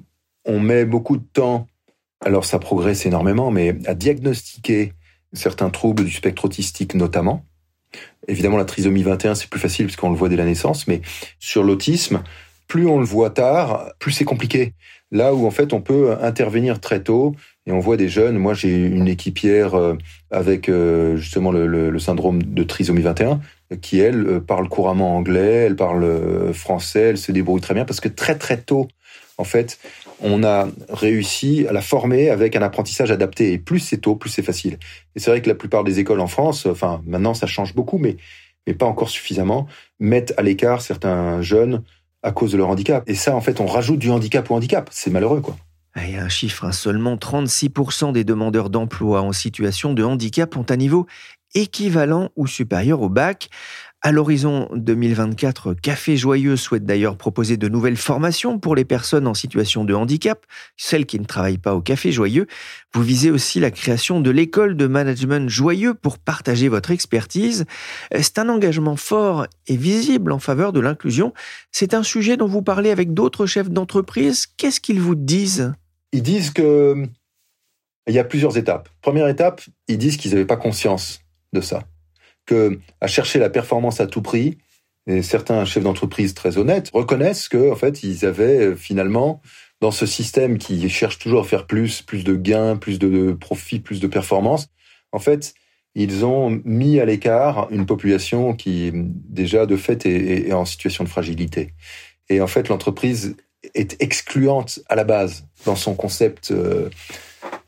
on 0.45 0.59
met 0.59 0.85
beaucoup 0.85 1.17
de 1.17 1.25
temps, 1.33 1.67
alors 2.23 2.45
ça 2.45 2.59
progresse 2.59 3.05
énormément, 3.05 3.51
mais 3.51 3.77
à 3.85 3.93
diagnostiquer 3.93 4.93
certains 5.33 5.69
troubles 5.69 6.05
du 6.05 6.11
spectre 6.11 6.45
autistique 6.45 6.95
notamment. 6.95 7.45
Évidemment, 8.27 8.57
la 8.57 8.65
trisomie 8.65 9.03
21, 9.03 9.35
c'est 9.35 9.49
plus 9.49 9.59
facile 9.59 9.85
puisqu'on 9.85 10.09
le 10.09 10.15
voit 10.15 10.29
dès 10.29 10.35
la 10.35 10.45
naissance, 10.45 10.87
mais 10.87 11.01
sur 11.39 11.63
l'autisme, 11.63 12.23
plus 12.67 12.87
on 12.87 12.99
le 12.99 13.05
voit 13.05 13.29
tard, 13.29 13.91
plus 13.99 14.11
c'est 14.11 14.25
compliqué. 14.25 14.73
Là 15.11 15.33
où 15.33 15.45
en 15.45 15.51
fait 15.51 15.71
on 15.73 15.81
peut 15.81 16.17
intervenir 16.21 16.79
très 16.79 17.01
tôt 17.01 17.35
et 17.67 17.71
on 17.71 17.79
voit 17.79 17.95
des 17.95 18.09
jeunes. 18.09 18.37
Moi 18.37 18.53
j'ai 18.53 18.75
une 18.75 19.07
équipière 19.07 19.75
euh, 19.75 19.95
avec 20.31 20.67
euh, 20.67 21.15
justement 21.15 21.51
le, 21.51 21.99
syndrome 21.99 22.41
de 22.41 22.63
trisomie 22.63 23.01
21 23.01 23.39
qui 23.81 23.99
elle 23.99 24.27
euh, 24.27 24.39
parle 24.39 24.69
couramment 24.69 25.15
anglais, 25.15 25.65
elle 25.67 25.75
parle 25.75 26.53
français, 26.53 27.01
elle 27.01 27.17
se 27.17 27.31
débrouille 27.31 27.61
très 27.61 27.73
bien 27.73 27.85
parce 27.85 27.99
que 27.99 28.09
très 28.09 28.37
très 28.37 28.57
tôt 28.61 28.87
en 29.37 29.43
fait 29.43 29.79
on 30.21 30.43
a 30.43 30.67
réussi 30.89 31.65
à 31.67 31.73
la 31.73 31.81
former 31.81 32.29
avec 32.29 32.55
un 32.55 32.61
apprentissage 32.61 33.11
adapté. 33.11 33.51
Et 33.51 33.57
plus 33.57 33.79
c'est 33.79 33.97
tôt, 33.97 34.15
plus 34.15 34.29
c'est 34.29 34.43
facile. 34.43 34.77
Et 35.15 35.19
c'est 35.19 35.29
vrai 35.29 35.41
que 35.41 35.49
la 35.49 35.55
plupart 35.55 35.83
des 35.83 35.99
écoles 35.99 36.21
en 36.21 36.27
France, 36.27 36.65
enfin 36.65 37.01
maintenant 37.05 37.33
ça 37.33 37.47
change 37.47 37.75
beaucoup, 37.75 37.97
mais 37.97 38.15
mais 38.67 38.73
pas 38.73 38.85
encore 38.85 39.09
suffisamment, 39.09 39.67
mettent 39.99 40.33
à 40.37 40.41
l'écart 40.41 40.81
certains 40.81 41.41
jeunes 41.41 41.83
à 42.23 42.31
cause 42.31 42.51
de 42.51 42.57
leur 42.57 42.69
handicap. 42.69 43.03
Et 43.07 43.15
ça, 43.15 43.35
en 43.35 43.41
fait, 43.41 43.59
on 43.59 43.67
rajoute 43.67 43.99
du 43.99 44.09
handicap 44.09 44.49
au 44.49 44.55
handicap. 44.55 44.89
C'est 44.91 45.11
malheureux, 45.11 45.41
quoi. 45.41 45.55
Et 46.03 46.17
un 46.17 46.27
chiffre, 46.27 46.65
hein, 46.65 46.73
seulement 46.73 47.15
36% 47.15 48.11
des 48.11 48.25
demandeurs 48.25 48.69
d'emploi 48.69 49.21
en 49.21 49.31
situation 49.31 49.93
de 49.93 50.03
handicap 50.03 50.57
ont 50.57 50.65
un 50.69 50.75
niveau 50.75 51.05
équivalent 51.55 52.29
ou 52.35 52.45
supérieur 52.45 53.01
au 53.01 53.09
bac. 53.09 53.49
À 54.01 54.11
l'horizon 54.11 54.69
2024, 54.75 55.73
Café 55.73 56.15
Joyeux 56.15 56.57
souhaite 56.57 56.85
d'ailleurs 56.85 57.17
proposer 57.17 57.57
de 57.57 57.67
nouvelles 57.67 57.97
formations 57.97 58.59
pour 58.59 58.75
les 58.75 58.85
personnes 58.85 59.25
en 59.25 59.33
situation 59.33 59.83
de 59.83 59.95
handicap, 59.95 60.45
celles 60.77 61.07
qui 61.07 61.19
ne 61.19 61.25
travaillent 61.25 61.57
pas 61.57 61.73
au 61.73 61.81
Café 61.81 62.11
Joyeux. 62.11 62.45
Vous 62.93 63.01
visez 63.01 63.31
aussi 63.31 63.59
la 63.59 63.71
création 63.71 64.19
de 64.19 64.29
l'école 64.29 64.77
de 64.77 64.85
management 64.85 65.49
Joyeux 65.49 65.95
pour 65.95 66.19
partager 66.19 66.67
votre 66.67 66.91
expertise. 66.91 67.65
C'est 68.11 68.37
un 68.37 68.47
engagement 68.47 68.95
fort 68.95 69.47
et 69.65 69.75
visible 69.75 70.31
en 70.31 70.39
faveur 70.39 70.71
de 70.71 70.81
l'inclusion. 70.81 71.33
C'est 71.71 71.95
un 71.95 72.03
sujet 72.03 72.37
dont 72.37 72.45
vous 72.45 72.61
parlez 72.61 72.91
avec 72.91 73.11
d'autres 73.11 73.47
chefs 73.47 73.71
d'entreprise. 73.71 74.45
Qu'est-ce 74.45 74.81
qu'ils 74.81 75.01
vous 75.01 75.15
disent? 75.15 75.73
Ils 76.11 76.21
disent 76.21 76.51
que 76.51 77.07
il 78.07 78.13
y 78.13 78.19
a 78.19 78.23
plusieurs 78.23 78.55
étapes. 78.55 78.87
Première 79.01 79.27
étape, 79.27 79.63
ils 79.87 79.97
disent 79.97 80.17
qu'ils 80.17 80.29
n'avaient 80.29 80.45
pas 80.45 80.57
conscience 80.57 81.24
de 81.55 81.61
ça 81.61 81.87
que 82.45 82.79
à 83.01 83.07
chercher 83.07 83.39
la 83.39 83.49
performance 83.49 83.99
à 83.99 84.05
tout 84.05 84.21
prix, 84.21 84.59
et 85.07 85.23
certains 85.23 85.65
chefs 85.65 85.83
d'entreprise 85.83 86.35
très 86.35 86.59
honnêtes 86.59 86.91
reconnaissent 86.93 87.49
que 87.49 87.71
en 87.71 87.75
fait 87.75 88.03
ils 88.03 88.23
avaient 88.25 88.67
euh, 88.67 88.75
finalement 88.75 89.41
dans 89.81 89.91
ce 89.91 90.05
système 90.05 90.57
qui 90.57 90.87
cherche 90.89 91.17
toujours 91.19 91.41
à 91.41 91.43
faire 91.43 91.65
plus, 91.65 92.01
plus 92.01 92.23
de 92.23 92.35
gains, 92.35 92.77
plus 92.77 92.99
de 92.99 93.33
profits, 93.33 93.79
plus 93.79 93.99
de 93.99 94.07
performance, 94.07 94.69
en 95.11 95.19
fait, 95.19 95.53
ils 95.95 96.25
ont 96.25 96.61
mis 96.65 96.99
à 96.99 97.05
l'écart 97.05 97.67
une 97.71 97.85
population 97.85 98.53
qui 98.53 98.91
déjà 98.93 99.65
de 99.65 99.77
fait 99.77 100.05
est, 100.05 100.51
en 100.51 100.65
situation 100.65 101.05
de 101.05 101.09
fragilité. 101.09 101.73
Et 102.27 102.41
en 102.41 102.47
fait, 102.47 102.67
l'entreprise 102.67 103.37
est 103.73 104.01
excluante 104.01 104.79
à 104.89 104.95
la 104.95 105.05
base 105.05 105.47
dans 105.65 105.77
son 105.77 105.95
concept 105.95 106.51
euh, 106.51 106.89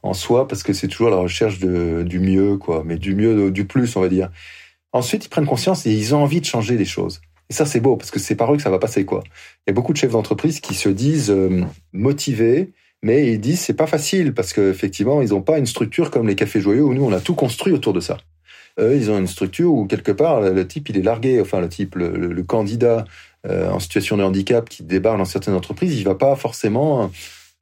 en 0.07 0.13
soi 0.13 0.47
parce 0.47 0.63
que 0.63 0.73
c'est 0.73 0.87
toujours 0.87 1.09
la 1.09 1.17
recherche 1.17 1.59
du 1.59 2.19
mieux, 2.19 2.57
quoi, 2.57 2.83
mais 2.85 2.97
du 2.97 3.15
mieux, 3.15 3.51
du 3.51 3.65
plus, 3.65 3.95
on 3.95 4.01
va 4.01 4.09
dire. 4.09 4.29
Ensuite, 4.93 5.25
ils 5.25 5.29
prennent 5.29 5.45
conscience 5.45 5.85
et 5.85 5.91
ils 5.91 6.15
ont 6.15 6.23
envie 6.23 6.41
de 6.41 6.45
changer 6.45 6.77
les 6.77 6.85
choses. 6.85 7.21
Et 7.49 7.53
ça, 7.53 7.65
c'est 7.65 7.79
beau 7.79 7.95
parce 7.95 8.11
que 8.11 8.19
c'est 8.19 8.35
par 8.35 8.53
eux 8.53 8.57
que 8.57 8.63
ça 8.63 8.69
va 8.69 8.79
passer, 8.79 9.05
quoi. 9.05 9.23
Il 9.65 9.69
y 9.69 9.71
a 9.71 9.73
beaucoup 9.73 9.93
de 9.93 9.97
chefs 9.97 10.11
d'entreprise 10.11 10.59
qui 10.59 10.73
se 10.73 10.89
disent 10.89 11.29
euh, 11.29 11.63
motivés, 11.93 12.71
mais 13.03 13.31
ils 13.31 13.39
disent 13.39 13.59
c'est 13.61 13.73
pas 13.73 13.87
facile 13.87 14.33
parce 14.33 14.53
qu'effectivement, 14.53 15.21
ils 15.21 15.29
n'ont 15.29 15.41
pas 15.41 15.57
une 15.57 15.65
structure 15.65 16.11
comme 16.11 16.27
les 16.27 16.35
cafés 16.35 16.61
joyeux 16.61 16.83
où 16.83 16.93
nous, 16.93 17.03
on 17.03 17.13
a 17.13 17.19
tout 17.19 17.35
construit 17.35 17.73
autour 17.73 17.93
de 17.93 17.99
ça. 17.99 18.17
Ils 18.79 19.09
ont 19.09 19.17
une 19.17 19.27
structure 19.27 19.73
où 19.73 19.87
quelque 19.87 20.11
part, 20.11 20.39
le 20.39 20.67
type, 20.67 20.89
il 20.89 20.97
est 20.97 21.01
largué. 21.01 21.41
Enfin, 21.41 21.59
le 21.59 21.67
type, 21.67 21.95
le, 21.95 22.43
candidat 22.43 23.05
euh, 23.47 23.71
en 23.71 23.79
situation 23.79 24.17
de 24.17 24.23
handicap 24.23 24.69
qui 24.69 24.83
débarque 24.83 25.17
dans 25.17 25.25
certaines 25.25 25.55
entreprises, 25.55 25.97
il 25.97 26.03
va 26.03 26.13
pas 26.13 26.35
forcément 26.35 27.09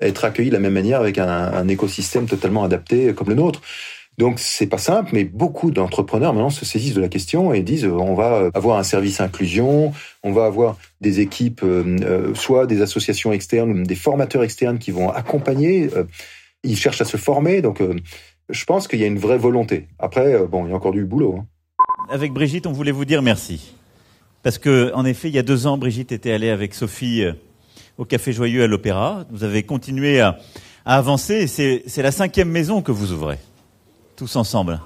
être 0.01 0.25
accueilli 0.25 0.49
de 0.49 0.53
la 0.53 0.59
même 0.59 0.73
manière 0.73 0.99
avec 0.99 1.17
un, 1.17 1.67
écosystème 1.67 2.25
totalement 2.25 2.63
adapté 2.63 3.13
comme 3.13 3.29
le 3.29 3.35
nôtre. 3.35 3.61
Donc 4.17 4.39
c'est 4.39 4.67
pas 4.67 4.77
simple, 4.77 5.11
mais 5.13 5.25
beaucoup 5.25 5.71
d'entrepreneurs 5.71 6.33
maintenant 6.33 6.49
se 6.49 6.63
saisissent 6.63 6.93
de 6.93 7.01
la 7.01 7.09
question 7.09 7.53
et 7.53 7.61
disent 7.61 7.85
on 7.85 8.15
va 8.15 8.49
avoir 8.53 8.77
un 8.77 8.83
service 8.83 9.19
inclusion, 9.19 9.93
on 10.23 10.31
va 10.31 10.45
avoir 10.45 10.77
des 11.01 11.19
équipes, 11.19 11.63
euh, 11.63 11.97
euh, 12.01 12.33
soit 12.33 12.65
des 12.65 12.81
associations 12.81 13.33
externes, 13.33 13.83
des 13.83 13.95
formateurs 13.95 14.43
externes 14.43 14.79
qui 14.79 14.91
vont 14.91 15.09
accompagner. 15.09 15.89
Euh, 15.95 16.05
ils 16.63 16.77
cherchent 16.77 17.01
à 17.01 17.05
se 17.05 17.17
former, 17.17 17.61
donc 17.61 17.83
je 18.49 18.65
pense 18.65 18.87
qu'il 18.87 18.99
y 18.99 19.03
a 19.03 19.07
une 19.07 19.19
vraie 19.19 19.37
volonté. 19.37 19.87
Après, 19.99 20.47
bon, 20.47 20.65
il 20.65 20.69
y 20.69 20.73
a 20.73 20.75
encore 20.75 20.93
du 20.93 21.05
boulot. 21.05 21.35
Hein. 21.37 21.45
Avec 22.09 22.33
Brigitte, 22.33 22.65
on 22.65 22.71
voulait 22.71 22.91
vous 22.91 23.05
dire 23.05 23.21
merci. 23.21 23.75
Parce 24.41 24.57
que, 24.57 24.91
en 24.95 25.05
effet, 25.05 25.27
il 25.27 25.35
y 25.35 25.37
a 25.37 25.43
deux 25.43 25.67
ans, 25.67 25.77
Brigitte 25.77 26.11
était 26.11 26.31
allée 26.31 26.49
avec 26.49 26.73
Sophie 26.73 27.23
au 27.97 28.05
Café 28.05 28.33
Joyeux 28.33 28.63
à 28.63 28.67
l'Opéra. 28.67 29.25
Vous 29.31 29.43
avez 29.43 29.63
continué 29.63 30.19
à, 30.19 30.37
à 30.85 30.97
avancer 30.97 31.33
et 31.33 31.47
c'est 31.87 32.01
la 32.01 32.11
cinquième 32.11 32.49
maison 32.49 32.81
que 32.81 32.91
vous 32.91 33.11
ouvrez 33.11 33.37
tous 34.15 34.35
ensemble. 34.35 34.79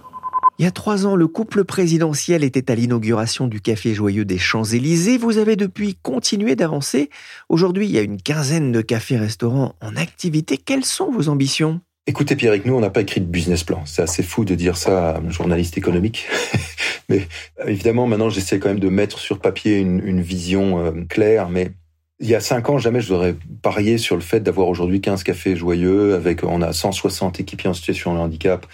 Il 0.58 0.66
y 0.66 0.68
a 0.68 0.72
trois 0.72 1.06
ans, 1.06 1.16
le 1.16 1.28
couple 1.28 1.64
présidentiel 1.64 2.44
était 2.44 2.70
à 2.70 2.76
l'inauguration 2.76 3.48
du 3.48 3.62
Café 3.62 3.94
Joyeux 3.94 4.26
des 4.26 4.38
Champs-Élysées. 4.38 5.18
Vous 5.18 5.38
avez 5.38 5.56
depuis 5.56 5.96
continué 5.96 6.58
d'avancer. 6.58 7.10
Aujourd'hui, 7.48 7.86
il 7.86 7.92
y 7.92 7.98
a 7.98 8.02
une 8.02 8.22
quinzaine 8.22 8.74
de 8.74 8.82
cafés-restaurants 8.82 9.76
en 9.82 9.96
activité. 9.96 10.58
Quelles 10.58 10.84
sont 10.84 11.12
vos 11.12 11.30
ambitions? 11.30 11.80
Écoutez 12.08 12.36
Pierrick, 12.36 12.66
nous 12.66 12.74
on 12.74 12.82
n'a 12.82 12.90
pas 12.90 13.02
écrit 13.02 13.22
de 13.22 13.28
business 13.28 13.64
plan. 13.64 13.84
C'est 13.86 14.02
assez 14.02 14.24
fou 14.24 14.44
de 14.44 14.56
dire 14.56 14.76
ça 14.76 15.12
à 15.12 15.20
un 15.20 15.30
journaliste 15.30 15.78
économique. 15.78 16.28
mais 17.10 17.28
évidemment 17.66 18.08
maintenant 18.08 18.30
j'essaie 18.30 18.60
quand 18.60 18.70
même 18.70 18.80
de 18.80 18.90
mettre 18.90 19.20
sur 19.20 19.40
papier 19.40 19.78
une, 19.78 20.20
vision 20.20 20.84
euh, 20.84 20.92
claire. 21.08 21.50
Mais 21.50 21.72
il 22.20 22.28
y 22.28 22.36
a 22.36 22.42
cinq 22.42 22.70
ans, 22.70 22.78
jamais 22.78 23.02
je 23.02 23.14
n'aurais 23.14 23.36
parié 23.62 23.98
sur 23.98 24.16
le 24.16 24.22
fait 24.22 24.42
d'avoir 24.42 24.68
aujourd'hui 24.68 25.00
15 25.00 25.24
cafés 25.24 25.56
joyeux 25.56 26.16
avec, 26.16 26.44
on 26.44 26.62
a 26.62 26.74
160 26.74 27.40
équipiers 27.40 27.70
en 27.70 27.74
situation 27.74 28.14
de 28.14 28.20
handicap 28.20 28.66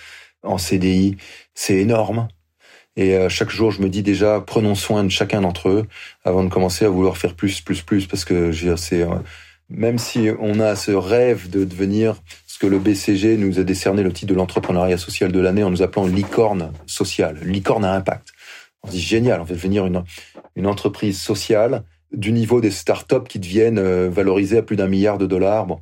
en 0.43 0.57
CDI, 0.57 1.17
c'est 1.53 1.75
énorme. 1.75 2.27
Et 2.95 3.15
euh, 3.15 3.29
chaque 3.29 3.49
jour, 3.49 3.71
je 3.71 3.81
me 3.81 3.89
dis 3.89 4.03
déjà, 4.03 4.41
prenons 4.41 4.73
soin 4.73 5.03
de 5.03 5.09
chacun 5.09 5.41
d'entre 5.41 5.69
eux 5.69 5.87
avant 6.23 6.43
de 6.43 6.49
commencer 6.49 6.85
à 6.85 6.89
vouloir 6.89 7.17
faire 7.17 7.35
plus, 7.35 7.61
plus, 7.61 7.81
plus, 7.81 8.07
parce 8.07 8.25
que 8.25 8.51
c'est 8.77 9.01
euh, 9.01 9.15
même 9.69 9.97
si 9.97 10.29
on 10.39 10.59
a 10.59 10.75
ce 10.75 10.91
rêve 10.91 11.49
de 11.49 11.65
devenir 11.65 12.15
ce 12.47 12.57
que 12.57 12.67
le 12.67 12.79
BCG 12.79 13.37
nous 13.37 13.59
a 13.59 13.63
décerné 13.63 14.01
le 14.01 14.13
titre 14.13 14.31
de 14.31 14.37
l'entrepreneuriat 14.37 14.97
social 14.97 15.31
de 15.31 15.39
l'année 15.39 15.63
en 15.63 15.71
nous 15.71 15.81
appelant 15.81 16.07
licorne 16.07 16.71
sociale, 16.85 17.39
licorne 17.43 17.83
à 17.83 17.93
impact. 17.93 18.29
On 18.83 18.87
se 18.87 18.93
dit 18.93 19.01
génial, 19.01 19.41
on 19.41 19.43
va 19.43 19.55
devenir 19.55 19.85
une, 19.85 20.03
une 20.55 20.67
entreprise 20.67 21.19
sociale 21.19 21.83
du 22.11 22.31
niveau 22.31 22.61
des 22.61 22.71
startups 22.71 23.27
qui 23.27 23.39
deviennent 23.39 23.79
euh, 23.79 24.09
valorisées 24.09 24.57
à 24.57 24.61
plus 24.61 24.75
d'un 24.75 24.87
milliard 24.87 25.17
de 25.17 25.25
dollars. 25.25 25.65
Bon, 25.65 25.79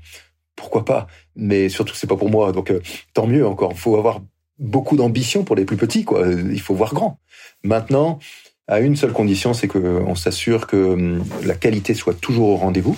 pourquoi 0.56 0.86
pas 0.86 1.08
Mais 1.36 1.70
surtout, 1.70 1.96
c'est 1.96 2.08
pas 2.08 2.18
pour 2.18 2.30
moi, 2.30 2.51
donc 2.51 2.72
tant 3.13 3.27
mieux 3.27 3.46
encore. 3.46 3.72
Il 3.74 3.80
faut 3.80 3.98
avoir 3.98 4.22
beaucoup 4.60 4.96
d'ambition 4.96 5.44
pour 5.44 5.56
les 5.56 5.65
plus 5.65 5.77
petits, 5.77 6.06
quoi. 6.06 6.27
Il 6.27 6.62
faut 6.62 6.75
voir 6.75 6.94
grand. 6.94 7.20
Maintenant, 7.63 8.20
à 8.68 8.80
une 8.80 8.96
seule 8.96 9.13
condition, 9.13 9.53
c'est 9.53 9.68
qu'on 9.68 10.15
s'assure 10.15 10.68
que 10.68 10.94
hum, 10.94 11.24
la 11.44 11.56
qualité 11.56 11.94
soit 11.94 12.20
toujours 12.20 12.50
au 12.50 12.56
rendez-vous. 12.56 12.98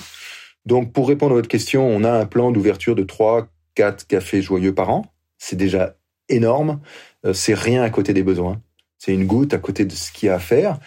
Donc, 0.66 0.92
pour 0.92 1.08
répondre 1.08 1.34
à 1.34 1.36
votre 1.36 1.48
question, 1.48 1.88
on 1.88 2.04
a 2.04 2.12
un 2.12 2.26
plan 2.26 2.52
d'ouverture 2.52 2.96
de 2.96 3.04
3, 3.04 3.48
4 3.76 4.08
cafés 4.08 4.42
joyeux 4.42 4.74
par 4.74 4.90
an. 4.90 5.06
C'est 5.38 5.56
déjà 5.56 5.96
énorme. 6.30 6.80
Euh, 7.26 7.34
c'est 7.34 7.54
rien 7.54 7.84
à 7.84 7.90
côté 7.90 8.14
des 8.14 8.24
besoins. 8.24 8.62
C'est 8.98 9.14
une 9.14 9.26
goutte 9.26 9.54
à 9.54 9.58
côté 9.58 9.86
de 9.86 9.92
ce 9.92 10.12
qu'il 10.12 10.28
y 10.28 10.30
a 10.30 10.36
à 10.36 10.40
faire. 10.40 10.80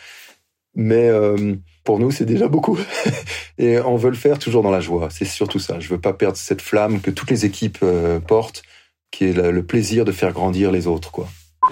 Mais 0.79 1.09
euh, 1.09 1.57
pour 1.85 1.99
nous, 1.99 2.11
c'est 2.11 2.25
déjà 2.25 2.47
beaucoup. 2.49 2.79
Et 3.59 3.81
on 3.81 3.97
veut 3.97 4.11
le 4.11 4.17
faire 4.17 4.39
toujours 4.39 4.63
dans 4.63 4.71
la 4.71 4.81
joie. 4.81 5.09
C'est 5.11 5.25
surtout 5.27 5.59
ça. 5.59 5.81
Je 5.81 5.89
veux 5.89 6.01
pas 6.01 6.13
perdre 6.13 6.39
cette 6.39 6.63
flamme 6.63 7.01
que 7.01 7.11
toutes 7.11 7.31
les 7.31 7.45
équipes 7.45 7.79
euh, 7.83 8.21
portent 8.21 8.63
qui 9.11 9.25
est 9.25 9.33
le, 9.33 9.63
plaisir 9.63 10.05
de 10.05 10.13
faire 10.13 10.33
grandir 10.33 10.71
les 10.71 10.87
autres, 10.87 11.11
quoi. 11.11 11.29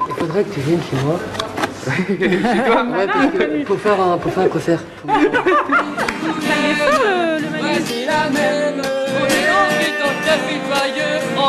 Il 0.08 0.14
faudrait 0.14 0.42
que 0.42 0.54
tu 0.54 0.60
viennes 0.60 0.80
chez 0.90 0.96
moi. 1.04 1.20
Ouais, 1.86 3.06
parce 3.06 3.32
que 3.32 3.64
pour 3.64 3.78
faire 3.78 4.00
un, 4.00 4.18
pour 4.18 4.32
faire 4.32 4.42
un 4.42 4.48
concert. 4.48 4.82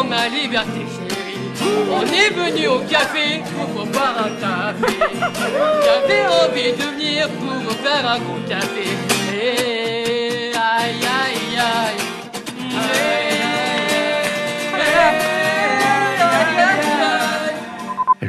Ma 0.08 0.28
liberté 0.30 0.86
chérie. 0.94 1.38
On 1.92 2.04
est 2.04 2.30
venu 2.30 2.68
au 2.68 2.80
café 2.80 3.42
pour 3.52 3.86
boire 3.88 4.26
un 4.26 4.30
café. 4.40 4.94
J'avais 5.84 6.26
envie 6.28 6.72
de 6.74 6.84
venir 6.84 7.17
pour 7.40 7.74
faire 7.74 8.10
un 8.10 8.20
gros 8.20 8.40
café. 8.48 8.88
Aïe. 10.56 11.08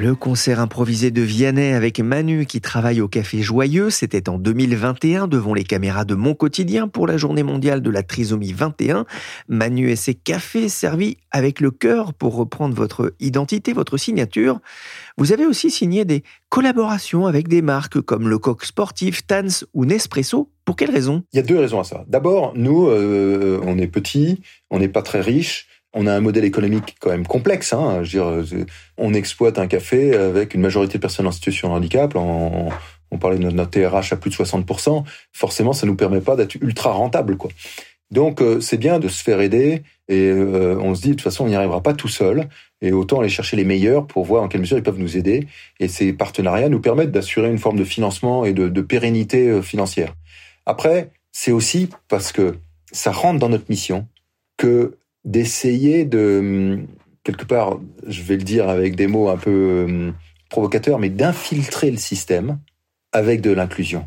Le 0.00 0.14
concert 0.14 0.60
improvisé 0.60 1.10
de 1.10 1.22
Vianney 1.22 1.72
avec 1.72 1.98
Manu 1.98 2.46
qui 2.46 2.60
travaille 2.60 3.00
au 3.00 3.08
Café 3.08 3.42
Joyeux, 3.42 3.90
c'était 3.90 4.28
en 4.28 4.38
2021 4.38 5.26
devant 5.26 5.54
les 5.54 5.64
caméras 5.64 6.04
de 6.04 6.14
Mon 6.14 6.34
Quotidien 6.34 6.86
pour 6.86 7.08
la 7.08 7.16
journée 7.16 7.42
mondiale 7.42 7.82
de 7.82 7.90
la 7.90 8.04
trisomie 8.04 8.52
21. 8.52 9.06
Manu 9.48 9.90
et 9.90 9.96
ses 9.96 10.14
cafés 10.14 10.68
servis 10.68 11.16
avec 11.32 11.60
le 11.60 11.72
cœur 11.72 12.14
pour 12.14 12.36
reprendre 12.36 12.76
votre 12.76 13.12
identité, 13.18 13.72
votre 13.72 13.96
signature. 13.96 14.60
Vous 15.18 15.32
avez 15.32 15.46
aussi 15.46 15.68
signé 15.70 16.04
des 16.04 16.22
collaborations 16.48 17.26
avec 17.26 17.48
des 17.48 17.60
marques 17.60 18.00
comme 18.00 18.28
le 18.28 18.38
Coq 18.38 18.64
Sportif, 18.64 19.26
Tans 19.26 19.66
ou 19.74 19.84
Nespresso. 19.84 20.50
Pour 20.64 20.76
quelles 20.76 20.92
raisons? 20.92 21.24
Il 21.32 21.38
y 21.38 21.40
a 21.40 21.42
deux 21.42 21.58
raisons 21.58 21.80
à 21.80 21.84
ça. 21.84 22.04
D'abord, 22.06 22.52
nous, 22.54 22.86
euh, 22.86 23.60
on 23.66 23.78
est 23.78 23.88
petits, 23.88 24.40
on 24.70 24.78
n'est 24.78 24.88
pas 24.88 25.02
très 25.02 25.20
riches 25.20 25.66
on 25.94 26.06
a 26.06 26.12
un 26.12 26.20
modèle 26.20 26.44
économique 26.44 26.96
quand 27.00 27.10
même 27.10 27.26
complexe. 27.26 27.72
Hein. 27.72 28.02
Je 28.02 28.10
dire, 28.10 28.66
on 28.98 29.14
exploite 29.14 29.58
un 29.58 29.66
café 29.66 30.14
avec 30.14 30.54
une 30.54 30.60
majorité 30.60 30.98
de 30.98 31.00
personnes 31.00 31.26
en 31.26 31.32
situation 31.32 31.68
de 31.68 31.74
handicap. 31.74 32.14
On, 32.14 32.70
parlait 33.18 33.38
de 33.38 33.50
notre 33.50 33.70
TRH 33.70 34.12
à 34.12 34.16
plus 34.16 34.30
de 34.30 34.36
60%. 34.36 35.04
Forcément, 35.32 35.72
ça 35.72 35.86
nous 35.86 35.96
permet 35.96 36.20
pas 36.20 36.36
d'être 36.36 36.56
ultra 36.56 36.92
rentable. 36.92 37.36
Donc, 38.10 38.40
euh, 38.40 38.60
c'est 38.60 38.76
bien 38.76 38.98
de 38.98 39.08
se 39.08 39.22
faire 39.22 39.40
aider 39.40 39.82
Et 40.08 40.28
euh, 40.28 40.78
on 40.80 40.94
se 40.94 41.02
dit, 41.02 41.08
de 41.08 41.14
toute 41.14 41.22
façon, 41.22 41.44
on 41.44 41.48
n'y 41.48 41.56
arrivera 41.56 41.82
pas 41.82 41.94
tout 41.94 42.08
seul. 42.08 42.48
Et 42.80 42.92
autant 42.92 43.20
aller 43.20 43.28
chercher 43.28 43.56
les 43.56 43.64
meilleurs 43.64 44.06
pour 44.06 44.24
voir 44.24 44.42
en 44.42 44.48
quelle 44.48 44.60
mesure 44.60 44.78
ils 44.78 44.82
peuvent 44.82 44.98
nous 44.98 45.16
aider. 45.16 45.46
Et 45.80 45.88
ces 45.88 46.12
partenariats 46.12 46.68
nous 46.68 46.80
permettent 46.80 47.10
d'assurer 47.10 47.50
une 47.50 47.58
forme 47.58 47.76
de 47.78 47.84
financement 47.84 48.44
et 48.44 48.52
de, 48.52 48.80
pérennité 48.80 49.48
euh, 49.48 49.62
financière. 49.62 50.14
Après, 50.66 51.10
c'est 51.32 51.50
aussi 51.50 51.88
parce 52.08 52.32
que 52.32 52.56
ça 52.92 53.10
rentre 53.10 53.38
dans 53.38 53.48
notre 53.48 53.68
mission 53.68 54.06
que 54.56 54.96
d'essayer 55.24 56.04
de, 56.04 56.38
hum, 56.40 56.86
quelque 57.24 57.44
part, 57.44 57.78
je 58.06 58.22
vais 58.22 58.36
le 58.36 58.44
dire 58.44 58.68
avec 58.68 58.94
des 58.94 59.06
mots 59.06 59.28
un 59.28 59.36
peu 59.36 59.84
hum, 59.88 60.14
provocateurs, 60.48 60.98
mais 60.98 61.10
d'infiltrer 61.10 61.90
le 61.90 61.96
système 61.96 62.58
avec 63.12 63.40
de 63.40 63.50
l'inclusion. 63.50 64.06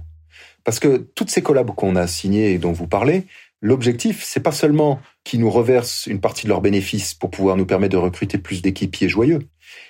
Parce 0.63 0.79
que 0.79 0.97
toutes 0.97 1.29
ces 1.29 1.41
collabs 1.41 1.71
qu'on 1.71 1.95
a 1.95 2.07
signées 2.07 2.53
et 2.53 2.57
dont 2.57 2.71
vous 2.71 2.87
parlez, 2.87 3.25
l'objectif, 3.61 4.23
c'est 4.23 4.41
pas 4.41 4.51
seulement 4.51 4.99
qu'ils 5.23 5.39
nous 5.39 5.49
reversent 5.49 6.07
une 6.07 6.19
partie 6.19 6.43
de 6.43 6.49
leurs 6.49 6.61
bénéfices 6.61 7.13
pour 7.13 7.29
pouvoir 7.29 7.55
nous 7.55 7.65
permettre 7.65 7.93
de 7.93 7.97
recruter 7.97 8.37
plus 8.37 8.61
d'équipiers 8.61 9.09
joyeux, 9.09 9.47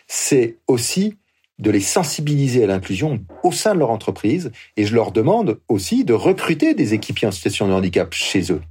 c'est 0.07 0.57
aussi 0.67 1.15
de 1.59 1.71
les 1.71 1.79
sensibiliser 1.79 2.63
à 2.63 2.67
l'inclusion 2.67 3.23
au 3.43 3.51
sein 3.51 3.73
de 3.73 3.79
leur 3.79 3.91
entreprise 3.91 4.51
et 4.77 4.85
je 4.85 4.95
leur 4.95 5.11
demande 5.11 5.59
aussi 5.69 6.03
de 6.03 6.13
recruter 6.13 6.73
des 6.73 6.93
équipiers 6.93 7.27
en 7.27 7.31
situation 7.31 7.67
de 7.67 7.73
handicap 7.73 8.13
chez 8.13 8.51
eux. 8.51 8.61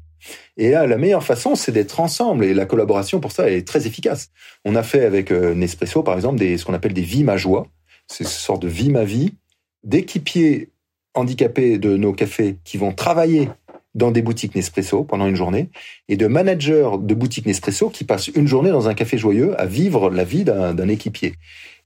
Et 0.57 0.71
là, 0.71 0.87
la 0.87 0.99
meilleure 0.99 1.25
façon, 1.25 1.55
c'est 1.55 1.73
d'être 1.73 2.01
ensemble 2.01 2.45
et 2.45 2.53
la 2.53 2.67
collaboration 2.67 3.21
pour 3.21 3.33
ça 3.33 3.49
est 3.51 3.67
très 3.67 3.87
efficace. 3.87 4.31
On 4.65 4.75
a 4.75 4.83
fait 4.83 5.05
avec 5.05 5.31
euh, 5.31 5.55
Nespresso, 5.55 6.03
par 6.03 6.17
exemple, 6.17 6.39
des, 6.39 6.59
ce 6.59 6.65
qu'on 6.65 6.75
appelle 6.75 6.93
des 6.93 7.01
vies 7.03 7.25
ma 7.25 7.37
joie. 7.37 7.67
C'est 8.07 8.25
ce 8.25 8.39
sorte 8.39 8.61
de 8.61 8.69
vie 8.69 8.91
ma 8.91 9.05
vie 9.05 9.35
d'équipiers 9.83 10.69
handicapés 11.15 11.79
de 11.79 11.97
nos 11.97 12.13
cafés 12.13 12.57
qui 12.65 12.77
vont 12.77 12.93
travailler 12.93 13.49
dans 13.95 14.11
des 14.11 14.23
boutiques 14.23 14.55
Nespresso 14.55 15.05
pendant 15.05 15.27
une 15.27 15.35
journée 15.35 15.69
et 16.09 16.17
de 16.17 16.27
managers 16.27 16.91
de 17.01 17.15
boutiques 17.15 17.47
Nespresso 17.47 17.91
qui 17.91 18.05
passent 18.05 18.29
une 18.29 18.47
journée 18.47 18.71
dans 18.71 18.89
un 18.89 18.95
café 18.95 19.19
joyeux 19.19 19.59
à 19.61 19.67
vivre 19.67 20.11
la 20.11 20.25
vie 20.25 20.45
d'un 20.45 20.89
équipier. 20.89 21.35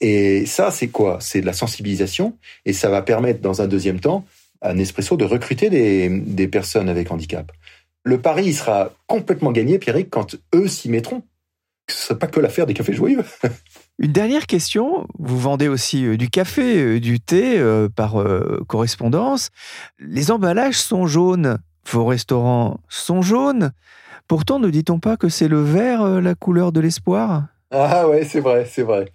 Et 0.01 0.45
ça, 0.47 0.71
c'est 0.71 0.89
quoi? 0.89 1.19
C'est 1.21 1.41
de 1.41 1.47
la 1.47 1.53
sensibilisation 1.53 2.37
et 2.67 2.73
ça 2.73 2.91
va 2.91 3.03
permettre 3.03 3.41
dans 3.41 3.63
un 3.63 3.67
deuxième 3.67 4.01
temps 4.01 4.25
à 4.61 4.75
Nespresso 4.75 5.17
de 5.17 5.25
recruter 5.25 5.71
des, 5.71 6.09
des 6.09 6.49
personnes 6.49 6.89
avec 6.89 7.11
handicap. 7.11 7.51
Le 8.03 8.21
pari 8.21 8.47
il 8.47 8.55
sera 8.55 8.93
complètement 9.07 9.53
gagné, 9.53 9.79
Pierrick, 9.79 10.11
quand 10.11 10.37
eux 10.55 10.69
s'y 10.69 10.91
mettront. 10.91 11.23
Ce 11.89 11.95
ne 11.95 11.99
sera 11.99 12.19
pas 12.19 12.27
que 12.27 12.41
l'affaire 12.41 12.67
des 12.67 12.75
cafés 12.75 12.95
joyeux. 12.95 13.23
Une 13.99 14.13
dernière 14.13 14.47
question, 14.47 15.07
vous 15.19 15.39
vendez 15.39 15.69
aussi 15.69 16.05
euh, 16.05 16.17
du 16.17 16.29
café, 16.29 16.79
euh, 16.81 17.01
du 17.01 17.21
thé 17.21 17.59
euh, 17.59 17.89
par 17.89 18.17
correspondance. 18.67 19.51
Les 19.99 20.31
emballages 20.31 20.79
sont 20.79 21.07
jaunes, 21.07 21.59
vos 21.91 22.05
restaurants 22.07 22.81
sont 22.89 23.23
jaunes. 23.23 23.73
Pourtant, 24.29 24.59
ne 24.59 24.71
dit-on 24.71 24.99
pas 24.99 25.17
que 25.17 25.29
c'est 25.29 25.49
le 25.49 25.63
vert 25.63 26.21
la 26.21 26.35
couleur 26.35 26.73
de 26.73 26.81
l'espoir? 26.81 27.45
Ah 27.71 28.09
ouais, 28.09 28.25
c'est 28.25 28.41
vrai, 28.41 28.67
c'est 28.71 28.83
vrai. 28.83 29.07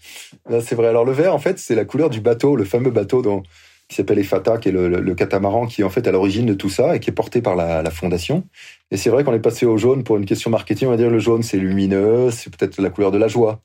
C'est 0.61 0.75
vrai. 0.75 0.87
Alors 0.87 1.05
le 1.05 1.13
vert, 1.13 1.33
en 1.33 1.39
fait, 1.39 1.59
c'est 1.59 1.75
la 1.75 1.85
couleur 1.85 2.09
du 2.09 2.19
bateau, 2.19 2.55
le 2.55 2.65
fameux 2.65 2.91
bateau 2.91 3.21
dont, 3.21 3.43
qui 3.87 3.95
s'appelle 3.95 4.19
Efata, 4.19 4.57
qui 4.57 4.69
est 4.69 4.71
le, 4.71 5.15
catamaran 5.15 5.65
qui 5.65 5.81
est 5.81 5.83
en 5.83 5.89
fait 5.89 6.07
à 6.07 6.11
l'origine 6.11 6.45
de 6.45 6.53
tout 6.53 6.69
ça 6.69 6.95
et 6.95 6.99
qui 6.99 7.09
est 7.09 7.13
porté 7.13 7.41
par 7.41 7.55
la, 7.55 7.81
la 7.81 7.89
fondation. 7.89 8.43
Et 8.91 8.97
c'est 8.97 9.09
vrai 9.09 9.23
qu'on 9.23 9.33
est 9.33 9.39
passé 9.39 9.65
au 9.65 9.77
jaune 9.77 10.03
pour 10.03 10.17
une 10.17 10.25
question 10.25 10.51
marketing. 10.51 10.89
On 10.89 10.91
va 10.91 10.97
dire 10.97 11.09
le 11.09 11.19
jaune, 11.19 11.41
c'est 11.41 11.57
lumineux, 11.57 12.31
c'est 12.31 12.55
peut-être 12.55 12.81
la 12.81 12.89
couleur 12.89 13.11
de 13.11 13.17
la 13.17 13.27
joie. 13.27 13.61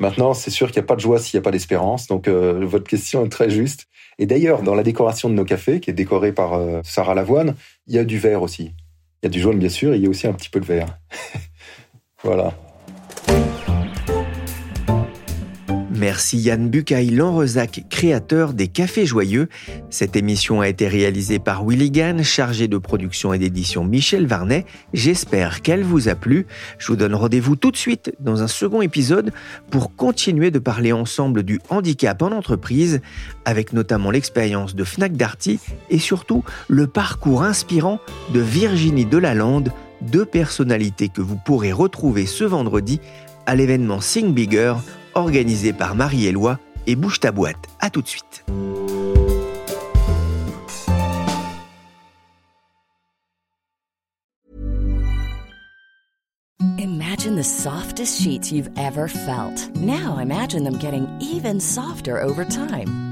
Maintenant, 0.00 0.34
c'est 0.34 0.50
sûr 0.50 0.72
qu'il 0.72 0.80
n'y 0.80 0.84
a 0.84 0.88
pas 0.88 0.96
de 0.96 1.00
joie 1.00 1.18
s'il 1.20 1.38
n'y 1.38 1.42
a 1.42 1.44
pas 1.44 1.52
d'espérance. 1.52 2.08
Donc, 2.08 2.26
euh, 2.26 2.64
votre 2.64 2.88
question 2.88 3.24
est 3.24 3.28
très 3.28 3.48
juste. 3.48 3.86
Et 4.18 4.26
d'ailleurs, 4.26 4.62
dans 4.62 4.74
la 4.74 4.82
décoration 4.82 5.30
de 5.30 5.34
nos 5.34 5.44
cafés, 5.44 5.80
qui 5.80 5.90
est 5.90 5.94
décorée 5.94 6.32
par 6.32 6.54
euh, 6.54 6.80
Sarah 6.82 7.14
Lavoine, 7.14 7.54
il 7.86 7.94
y 7.94 7.98
a 7.98 8.04
du 8.04 8.18
vert 8.18 8.42
aussi. 8.42 8.74
Il 9.22 9.24
y 9.24 9.26
a 9.26 9.30
du 9.30 9.40
jaune, 9.40 9.58
bien 9.58 9.68
sûr, 9.68 9.94
et 9.94 9.96
il 9.96 10.02
y 10.02 10.06
a 10.06 10.10
aussi 10.10 10.26
un 10.26 10.32
petit 10.32 10.50
peu 10.50 10.60
de 10.60 10.64
vert. 10.64 10.98
voilà. 12.22 12.54
Merci 16.02 16.38
Yann 16.38 16.68
Bucaille-Lanrezac, 16.68 17.84
créateur 17.88 18.54
des 18.54 18.66
Cafés 18.66 19.06
Joyeux. 19.06 19.48
Cette 19.88 20.16
émission 20.16 20.60
a 20.60 20.66
été 20.66 20.88
réalisée 20.88 21.38
par 21.38 21.64
Willy 21.64 21.92
Gann, 21.92 22.24
chargé 22.24 22.66
de 22.66 22.76
production 22.76 23.32
et 23.32 23.38
d'édition 23.38 23.84
Michel 23.84 24.26
Varnet. 24.26 24.66
J'espère 24.92 25.62
qu'elle 25.62 25.84
vous 25.84 26.08
a 26.08 26.16
plu. 26.16 26.48
Je 26.78 26.88
vous 26.88 26.96
donne 26.96 27.14
rendez-vous 27.14 27.54
tout 27.54 27.70
de 27.70 27.76
suite 27.76 28.12
dans 28.18 28.42
un 28.42 28.48
second 28.48 28.82
épisode 28.82 29.30
pour 29.70 29.94
continuer 29.94 30.50
de 30.50 30.58
parler 30.58 30.90
ensemble 30.90 31.44
du 31.44 31.60
handicap 31.70 32.20
en 32.20 32.32
entreprise, 32.32 33.00
avec 33.44 33.72
notamment 33.72 34.10
l'expérience 34.10 34.74
de 34.74 34.82
Fnac 34.82 35.12
Darty 35.12 35.60
et 35.88 36.00
surtout 36.00 36.42
le 36.66 36.88
parcours 36.88 37.44
inspirant 37.44 38.00
de 38.34 38.40
Virginie 38.40 39.06
Delalande, 39.06 39.70
deux 40.00 40.26
personnalités 40.26 41.10
que 41.10 41.20
vous 41.20 41.36
pourrez 41.36 41.70
retrouver 41.70 42.26
ce 42.26 42.42
vendredi 42.42 42.98
à 43.46 43.54
l'événement 43.54 44.00
Sing 44.00 44.34
Bigger 44.34 44.74
organisé 45.14 45.72
par 45.72 45.94
Marie-Éloi 45.94 46.58
et 46.86 46.96
Bouge 46.96 47.20
ta 47.20 47.32
boîte. 47.32 47.68
À 47.80 47.90
tout 47.90 48.02
de 48.02 48.08
suite. 48.08 48.44
Imagine 56.78 57.36
the 57.36 57.44
softest 57.44 58.20
sheets 58.20 58.50
you've 58.50 58.70
ever 58.76 59.06
felt. 59.06 59.70
Now 59.76 60.18
imagine 60.18 60.64
them 60.64 60.78
getting 60.78 61.06
even 61.20 61.60
softer 61.60 62.20
over 62.20 62.44
time. 62.44 63.11